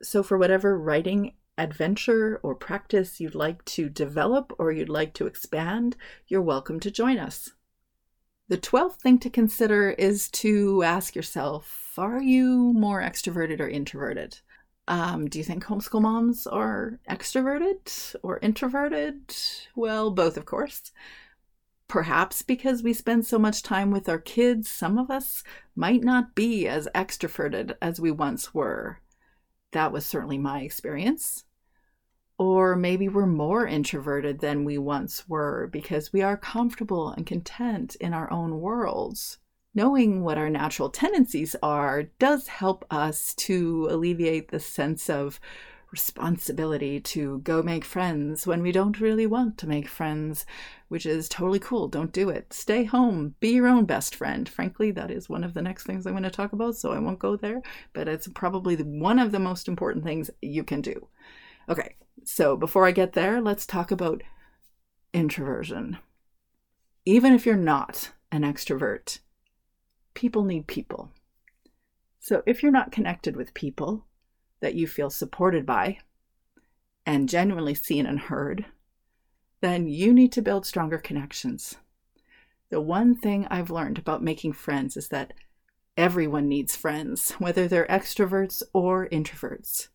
So, 0.01 0.23
for 0.23 0.37
whatever 0.37 0.79
writing 0.79 1.33
adventure 1.57 2.39
or 2.43 2.55
practice 2.55 3.19
you'd 3.19 3.35
like 3.35 3.65
to 3.65 3.89
develop 3.89 4.53
or 4.57 4.71
you'd 4.71 4.87
like 4.87 5.13
to 5.15 5.27
expand, 5.27 5.97
you're 6.27 6.41
welcome 6.41 6.79
to 6.79 6.91
join 6.91 7.17
us. 7.17 7.51
The 8.49 8.57
12th 8.57 9.01
thing 9.01 9.19
to 9.19 9.29
consider 9.29 9.89
is 9.91 10.29
to 10.31 10.81
ask 10.83 11.15
yourself 11.15 11.93
are 11.97 12.21
you 12.21 12.71
more 12.73 13.01
extroverted 13.01 13.59
or 13.59 13.67
introverted? 13.67 14.39
Um, 14.87 15.27
do 15.27 15.37
you 15.37 15.43
think 15.43 15.65
homeschool 15.65 16.01
moms 16.01 16.47
are 16.47 16.99
extroverted 17.09 18.15
or 18.23 18.39
introverted? 18.39 19.35
Well, 19.75 20.11
both, 20.11 20.37
of 20.37 20.45
course. 20.45 20.93
Perhaps 21.89 22.41
because 22.41 22.83
we 22.83 22.93
spend 22.93 23.25
so 23.25 23.37
much 23.37 23.63
time 23.63 23.91
with 23.91 24.07
our 24.07 24.19
kids, 24.19 24.69
some 24.69 24.97
of 24.97 25.11
us 25.11 25.43
might 25.75 26.03
not 26.03 26.35
be 26.35 26.67
as 26.67 26.87
extroverted 26.95 27.75
as 27.81 27.99
we 27.99 28.11
once 28.11 28.53
were. 28.53 28.99
That 29.71 29.91
was 29.91 30.05
certainly 30.05 30.37
my 30.37 30.61
experience. 30.61 31.43
Or 32.39 32.75
maybe 32.75 33.09
we're 33.09 33.25
more 33.25 33.65
introverted 33.65 34.39
than 34.39 34.63
we 34.63 34.77
once 34.77 35.27
were 35.27 35.67
because 35.71 36.13
we 36.13 36.21
are 36.21 36.37
comfortable 36.37 37.09
and 37.09 37.25
content 37.25 37.95
in 37.95 38.13
our 38.13 38.31
own 38.31 38.59
worlds. 38.59 39.39
Knowing 39.73 40.23
what 40.23 40.37
our 40.37 40.49
natural 40.49 40.89
tendencies 40.89 41.55
are 41.61 42.03
does 42.19 42.47
help 42.47 42.85
us 42.91 43.33
to 43.35 43.87
alleviate 43.89 44.49
the 44.49 44.59
sense 44.59 45.09
of 45.09 45.39
responsibility 45.91 46.99
to 46.99 47.39
go 47.39 47.63
make 47.63 47.85
friends 47.85 48.45
when 48.45 48.61
we 48.61 48.71
don't 48.71 48.99
really 48.99 49.25
want 49.25 49.57
to 49.57 49.67
make 49.67 49.87
friends, 49.87 50.45
which 50.89 51.05
is 51.05 51.29
totally 51.29 51.59
cool. 51.59 51.87
Don't 51.87 52.11
do 52.11 52.29
it. 52.29 52.51
Stay 52.51 52.83
home. 52.83 53.35
Be 53.39 53.49
your 53.49 53.67
own 53.67 53.85
best 53.85 54.13
friend. 54.13 54.49
Frankly, 54.49 54.91
that 54.91 55.09
is 55.09 55.29
one 55.29 55.43
of 55.43 55.53
the 55.53 55.61
next 55.61 55.85
things 55.85 56.05
I'm 56.05 56.13
going 56.13 56.23
to 56.23 56.29
talk 56.29 56.53
about, 56.53 56.75
so 56.75 56.91
I 56.91 56.99
won't 56.99 57.19
go 57.19 57.35
there, 57.35 57.61
but 57.93 58.07
it's 58.07 58.27
probably 58.27 58.75
one 58.75 59.17
of 59.17 59.31
the 59.31 59.39
most 59.39 59.67
important 59.67 60.03
things 60.03 60.29
you 60.41 60.63
can 60.63 60.81
do. 60.81 61.07
Okay, 61.69 61.95
so 62.27 62.57
before 62.57 62.85
I 62.85 62.91
get 62.91 63.13
there, 63.13 63.39
let's 63.39 63.65
talk 63.65 63.89
about 63.89 64.21
introversion. 65.13 65.97
Even 67.05 67.31
if 67.31 67.45
you're 67.45 67.55
not 67.55 68.11
an 68.33 68.41
extrovert, 68.41 69.19
people 70.13 70.43
need 70.43 70.67
people. 70.67 71.09
So 72.19 72.43
if 72.45 72.61
you're 72.61 72.71
not 72.71 72.91
connected 72.91 73.37
with 73.37 73.53
people 73.53 74.05
that 74.59 74.75
you 74.75 74.87
feel 74.87 75.09
supported 75.09 75.65
by 75.65 75.99
and 77.05 77.29
genuinely 77.29 77.73
seen 77.73 78.05
and 78.05 78.19
heard, 78.19 78.65
then 79.61 79.87
you 79.87 80.13
need 80.13 80.33
to 80.33 80.41
build 80.41 80.65
stronger 80.65 80.97
connections. 80.97 81.77
The 82.69 82.81
one 82.81 83.15
thing 83.15 83.47
I've 83.49 83.71
learned 83.71 83.99
about 83.99 84.21
making 84.21 84.51
friends 84.51 84.97
is 84.97 85.07
that 85.07 85.31
everyone 85.95 86.49
needs 86.49 86.75
friends, 86.75 87.31
whether 87.39 87.69
they're 87.69 87.87
extroverts 87.87 88.63
or 88.73 89.07
introverts. 89.07 89.87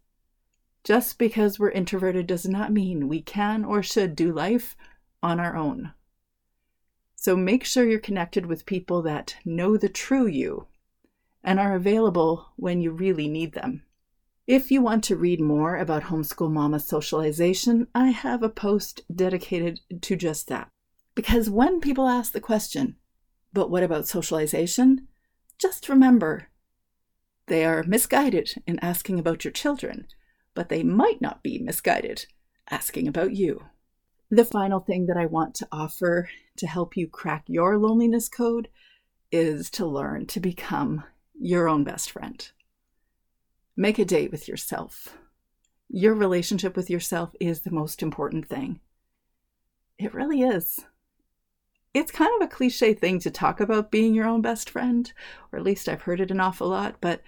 Just 0.85 1.19
because 1.19 1.59
we're 1.59 1.71
introverted 1.71 2.27
does 2.27 2.47
not 2.47 2.73
mean 2.73 3.09
we 3.09 3.23
can 3.23 3.65
or 3.65 3.83
should 3.83 4.17
do 4.17 4.33
life 4.33 4.77
on 5.23 5.39
our 5.39 5.57
own. 5.57 5.93
So 7.15 7.37
make 7.37 7.65
sure 7.65 7.89
you're 7.89 8.01
connected 8.01 8.47
with 8.47 8.67
people 8.67 9.01
that 9.03 9.37
know 9.45 9.77
the 9.77 9.89
true 9.89 10.27
you 10.27 10.67
and 11.45 11.61
are 11.61 11.75
available 11.77 12.49
when 12.57 12.81
you 12.81 12.91
really 12.91 13.29
need 13.29 13.53
them. 13.53 13.85
If 14.49 14.73
you 14.73 14.83
want 14.83 15.05
to 15.05 15.17
read 15.17 15.41
more 15.41 15.77
about 15.77 16.05
homeschool 16.05 16.51
mama 16.51 16.81
socialization, 16.81 17.87
I 17.95 18.09
have 18.09 18.43
a 18.43 18.49
post 18.49 19.03
dedicated 19.15 19.79
to 20.01 20.17
just 20.17 20.49
that. 20.49 20.69
Because 21.15 21.49
when 21.49 21.81
people 21.81 22.09
ask 22.09 22.33
the 22.33 22.41
question, 22.41 22.97
but 23.53 23.71
what 23.71 23.85
about 23.85 24.09
socialization? 24.09 25.07
Just 25.59 25.89
remember, 25.89 26.49
they 27.47 27.65
are 27.65 27.85
misguided 27.85 28.55
in 28.67 28.81
asking 28.81 29.21
about 29.21 29.45
your 29.45 29.53
children 29.53 30.09
but 30.55 30.69
they 30.69 30.83
might 30.83 31.21
not 31.21 31.43
be 31.43 31.59
misguided 31.59 32.27
asking 32.71 33.09
about 33.09 33.33
you. 33.33 33.65
The 34.31 34.45
final 34.45 34.81
thing 34.81 35.07
that 35.07 35.17
I 35.17 35.27
want 35.27 35.55
to 35.57 35.69
offer 35.71 36.29
to 36.57 36.67
help 36.67 36.97
you 36.97 37.07
crack 37.07 37.45
your 37.47 37.77
loneliness 37.77 38.29
code 38.29 38.69
is 39.31 39.71
to 39.71 39.87
learn 39.87 40.27
to 40.27 40.41
become 40.41 41.05
your 41.39 41.69
own 41.69 41.85
best 41.85 42.11
friend. 42.11 42.51
Make 43.77 43.99
a 43.99 44.05
date 44.05 44.31
with 44.31 44.49
yourself. 44.49 45.17
Your 45.89 46.15
relationship 46.15 46.77
with 46.77 46.89
yourself 46.89 47.35
is 47.41 47.61
the 47.61 47.71
most 47.71 48.03
important 48.03 48.49
thing. 48.49 48.81
It 49.99 50.15
really 50.15 50.43
is. 50.43 50.81
It's 51.95 52.11
kind 52.11 52.31
of 52.41 52.47
a 52.47 52.51
cliche 52.51 52.95
thing 52.95 53.19
to 53.21 53.31
talk 53.31 53.61
about 53.61 53.91
being 53.91 54.15
your 54.15 54.27
own 54.27 54.41
best 54.41 54.71
friend, 54.71 55.13
or 55.51 55.59
at 55.59 55.65
least 55.65 55.89
I've 55.89 56.03
heard 56.03 56.21
it 56.21 56.31
an 56.31 56.41
awful 56.41 56.69
lot, 56.69 56.97
but 57.01 57.21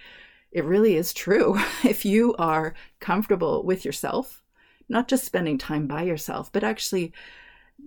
it 0.55 0.63
really 0.63 0.95
is 0.95 1.13
true. 1.13 1.59
If 1.83 2.05
you 2.05 2.33
are 2.39 2.73
comfortable 3.01 3.63
with 3.63 3.83
yourself, 3.83 4.41
not 4.87 5.09
just 5.09 5.25
spending 5.25 5.57
time 5.57 5.85
by 5.85 6.03
yourself, 6.03 6.49
but 6.49 6.63
actually 6.63 7.11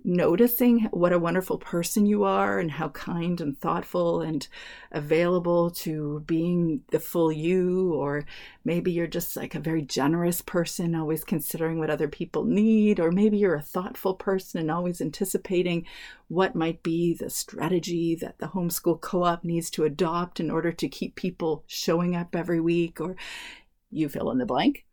noticing 0.03 0.87
what 0.91 1.11
a 1.11 1.19
wonderful 1.19 1.57
person 1.57 2.05
you 2.05 2.23
are 2.23 2.59
and 2.59 2.71
how 2.71 2.89
kind 2.89 3.41
and 3.41 3.57
thoughtful 3.57 4.21
and 4.21 4.47
available 4.91 5.69
to 5.69 6.23
being 6.25 6.81
the 6.91 6.99
full 6.99 7.31
you, 7.31 7.93
or 7.93 8.25
maybe 8.63 8.91
you're 8.91 9.07
just 9.07 9.35
like 9.35 9.55
a 9.55 9.59
very 9.59 9.81
generous 9.81 10.41
person, 10.41 10.95
always 10.95 11.23
considering 11.23 11.79
what 11.79 11.89
other 11.89 12.07
people 12.07 12.45
need, 12.45 12.99
or 12.99 13.11
maybe 13.11 13.37
you're 13.37 13.55
a 13.55 13.61
thoughtful 13.61 14.13
person 14.13 14.59
and 14.59 14.71
always 14.71 15.01
anticipating 15.01 15.85
what 16.27 16.55
might 16.55 16.81
be 16.83 17.13
the 17.13 17.29
strategy 17.29 18.15
that 18.15 18.37
the 18.39 18.47
homeschool 18.47 18.99
co 19.01 19.23
op 19.23 19.43
needs 19.43 19.69
to 19.69 19.83
adopt 19.83 20.39
in 20.39 20.49
order 20.49 20.71
to 20.71 20.87
keep 20.87 21.15
people 21.15 21.63
showing 21.67 22.15
up 22.15 22.35
every 22.35 22.61
week, 22.61 23.01
or 23.01 23.15
you 23.91 24.07
fill 24.07 24.31
in 24.31 24.37
the 24.37 24.45
blank. 24.45 24.85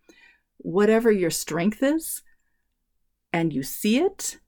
Whatever 0.58 1.12
your 1.12 1.30
strength 1.30 1.82
is, 1.82 2.22
and 3.32 3.52
you 3.52 3.62
see 3.62 3.98
it 3.98 4.38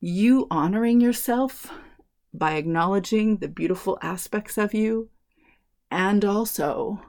you 0.00 0.46
honoring 0.50 1.00
yourself 1.00 1.70
by 2.32 2.54
acknowledging 2.54 3.36
the 3.36 3.48
beautiful 3.48 3.98
aspects 4.00 4.56
of 4.56 4.72
you, 4.72 5.10
and 5.90 6.24
also 6.24 7.00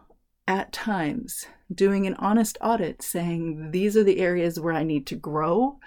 at 0.47 0.73
times 0.73 1.45
doing 1.73 2.05
an 2.05 2.15
honest 2.15 2.57
audit 2.59 3.01
saying, 3.01 3.71
These 3.71 3.95
are 3.95 4.03
the 4.03 4.19
areas 4.19 4.59
where 4.59 4.73
I 4.73 4.83
need 4.83 5.07
to 5.07 5.15
grow. 5.15 5.79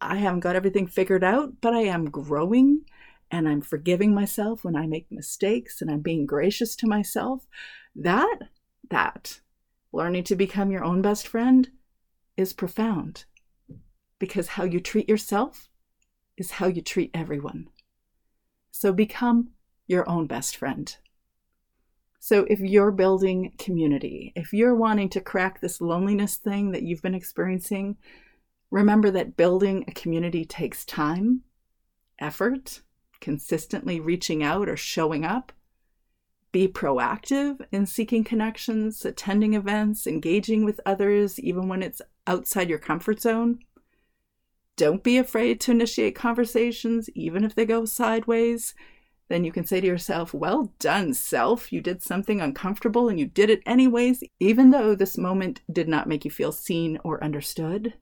I 0.00 0.16
haven't 0.16 0.40
got 0.40 0.56
everything 0.56 0.86
figured 0.86 1.24
out, 1.24 1.54
but 1.62 1.72
I 1.72 1.82
am 1.82 2.10
growing 2.10 2.82
and 3.30 3.48
I'm 3.48 3.62
forgiving 3.62 4.14
myself 4.14 4.62
when 4.62 4.76
I 4.76 4.86
make 4.86 5.10
mistakes 5.10 5.80
and 5.80 5.90
I'm 5.90 6.00
being 6.00 6.26
gracious 6.26 6.76
to 6.76 6.86
myself. 6.86 7.46
That, 7.94 8.38
that, 8.90 9.40
learning 9.90 10.24
to 10.24 10.36
become 10.36 10.70
your 10.70 10.84
own 10.84 11.00
best 11.00 11.26
friend 11.26 11.70
is 12.36 12.52
profound 12.52 13.24
because 14.18 14.48
how 14.48 14.64
you 14.64 14.80
treat 14.80 15.08
yourself 15.08 15.70
is 16.36 16.52
how 16.52 16.66
you 16.66 16.82
treat 16.82 17.10
everyone. 17.14 17.68
So 18.70 18.92
become 18.92 19.50
your 19.86 20.08
own 20.08 20.26
best 20.26 20.56
friend. 20.56 20.94
So 22.18 22.44
if 22.50 22.60
you're 22.60 22.90
building 22.90 23.52
community, 23.56 24.32
if 24.34 24.52
you're 24.52 24.74
wanting 24.74 25.08
to 25.10 25.20
crack 25.20 25.60
this 25.60 25.80
loneliness 25.80 26.36
thing 26.36 26.72
that 26.72 26.82
you've 26.82 27.02
been 27.02 27.14
experiencing, 27.14 27.96
remember 28.70 29.10
that 29.12 29.36
building 29.36 29.84
a 29.86 29.92
community 29.92 30.44
takes 30.44 30.84
time, 30.84 31.42
effort, 32.18 32.82
consistently 33.20 34.00
reaching 34.00 34.42
out 34.42 34.68
or 34.68 34.76
showing 34.76 35.24
up. 35.24 35.52
Be 36.52 36.66
proactive 36.66 37.64
in 37.70 37.86
seeking 37.86 38.24
connections, 38.24 39.04
attending 39.04 39.54
events, 39.54 40.06
engaging 40.06 40.64
with 40.64 40.80
others, 40.86 41.38
even 41.38 41.68
when 41.68 41.82
it's 41.82 42.02
outside 42.26 42.68
your 42.68 42.78
comfort 42.78 43.20
zone. 43.20 43.60
Don't 44.76 45.02
be 45.02 45.16
afraid 45.16 45.60
to 45.62 45.70
initiate 45.70 46.14
conversations, 46.14 47.08
even 47.14 47.44
if 47.44 47.54
they 47.54 47.64
go 47.64 47.86
sideways. 47.86 48.74
Then 49.28 49.42
you 49.42 49.50
can 49.50 49.64
say 49.64 49.80
to 49.80 49.86
yourself, 49.86 50.34
Well 50.34 50.72
done, 50.78 51.14
self. 51.14 51.72
You 51.72 51.80
did 51.80 52.02
something 52.02 52.40
uncomfortable 52.40 53.08
and 53.08 53.18
you 53.18 53.26
did 53.26 53.48
it 53.50 53.62
anyways, 53.64 54.22
even 54.38 54.70
though 54.70 54.94
this 54.94 55.16
moment 55.16 55.62
did 55.72 55.88
not 55.88 56.06
make 56.06 56.24
you 56.24 56.30
feel 56.30 56.52
seen 56.52 56.98
or 57.02 57.22
understood. 57.24 57.94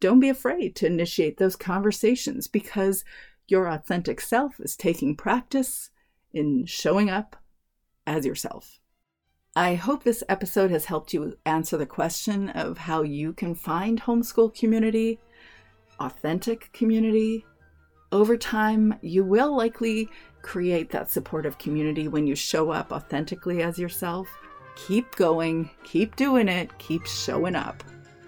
Don't 0.00 0.20
be 0.20 0.28
afraid 0.28 0.74
to 0.76 0.86
initiate 0.86 1.36
those 1.36 1.56
conversations 1.56 2.48
because 2.48 3.04
your 3.46 3.68
authentic 3.68 4.20
self 4.20 4.58
is 4.60 4.76
taking 4.76 5.14
practice 5.14 5.90
in 6.32 6.66
showing 6.66 7.10
up 7.10 7.36
as 8.06 8.26
yourself. 8.26 8.80
I 9.54 9.76
hope 9.76 10.02
this 10.02 10.24
episode 10.28 10.72
has 10.72 10.86
helped 10.86 11.14
you 11.14 11.38
answer 11.46 11.76
the 11.76 11.86
question 11.86 12.48
of 12.50 12.78
how 12.78 13.02
you 13.02 13.32
can 13.32 13.54
find 13.54 14.02
homeschool 14.02 14.52
community 14.52 15.20
authentic 16.00 16.72
community, 16.72 17.44
over 18.12 18.36
time, 18.36 18.94
you 19.02 19.24
will 19.24 19.56
likely 19.56 20.08
create 20.42 20.90
that 20.90 21.10
supportive 21.10 21.58
community 21.58 22.06
when 22.06 22.26
you 22.26 22.36
show 22.36 22.70
up 22.70 22.92
authentically 22.92 23.62
as 23.62 23.78
yourself. 23.78 24.28
Keep 24.76 25.16
going, 25.16 25.70
keep 25.82 26.14
doing 26.16 26.48
it, 26.48 26.76
keep 26.78 27.06
showing 27.06 27.56
up. 27.56 27.82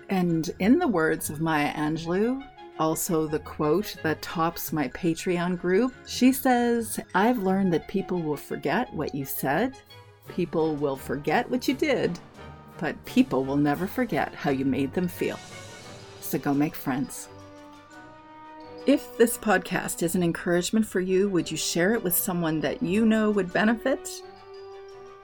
And 0.08 0.50
in 0.58 0.78
the 0.78 0.88
words 0.88 1.30
of 1.30 1.40
Maya 1.40 1.72
Angelou, 1.74 2.44
also 2.78 3.26
the 3.26 3.38
quote 3.38 3.96
that 4.02 4.22
tops 4.22 4.72
my 4.72 4.88
Patreon 4.88 5.58
group, 5.58 5.94
she 6.06 6.32
says, 6.32 7.00
I've 7.14 7.38
learned 7.38 7.72
that 7.72 7.88
people 7.88 8.20
will 8.20 8.36
forget 8.36 8.92
what 8.92 9.14
you 9.14 9.24
said, 9.24 9.76
people 10.28 10.74
will 10.76 10.96
forget 10.96 11.48
what 11.50 11.68
you 11.68 11.74
did, 11.74 12.18
but 12.78 13.02
people 13.04 13.44
will 13.44 13.56
never 13.56 13.86
forget 13.86 14.34
how 14.34 14.50
you 14.50 14.64
made 14.64 14.92
them 14.94 15.08
feel. 15.08 15.38
So 16.20 16.38
go 16.38 16.52
make 16.52 16.74
friends. 16.74 17.28
If 18.86 19.18
this 19.18 19.36
podcast 19.36 20.04
is 20.04 20.14
an 20.14 20.22
encouragement 20.22 20.86
for 20.86 21.00
you, 21.00 21.28
would 21.30 21.50
you 21.50 21.56
share 21.56 21.94
it 21.94 22.04
with 22.04 22.16
someone 22.16 22.60
that 22.60 22.84
you 22.84 23.04
know 23.04 23.32
would 23.32 23.52
benefit? 23.52 24.08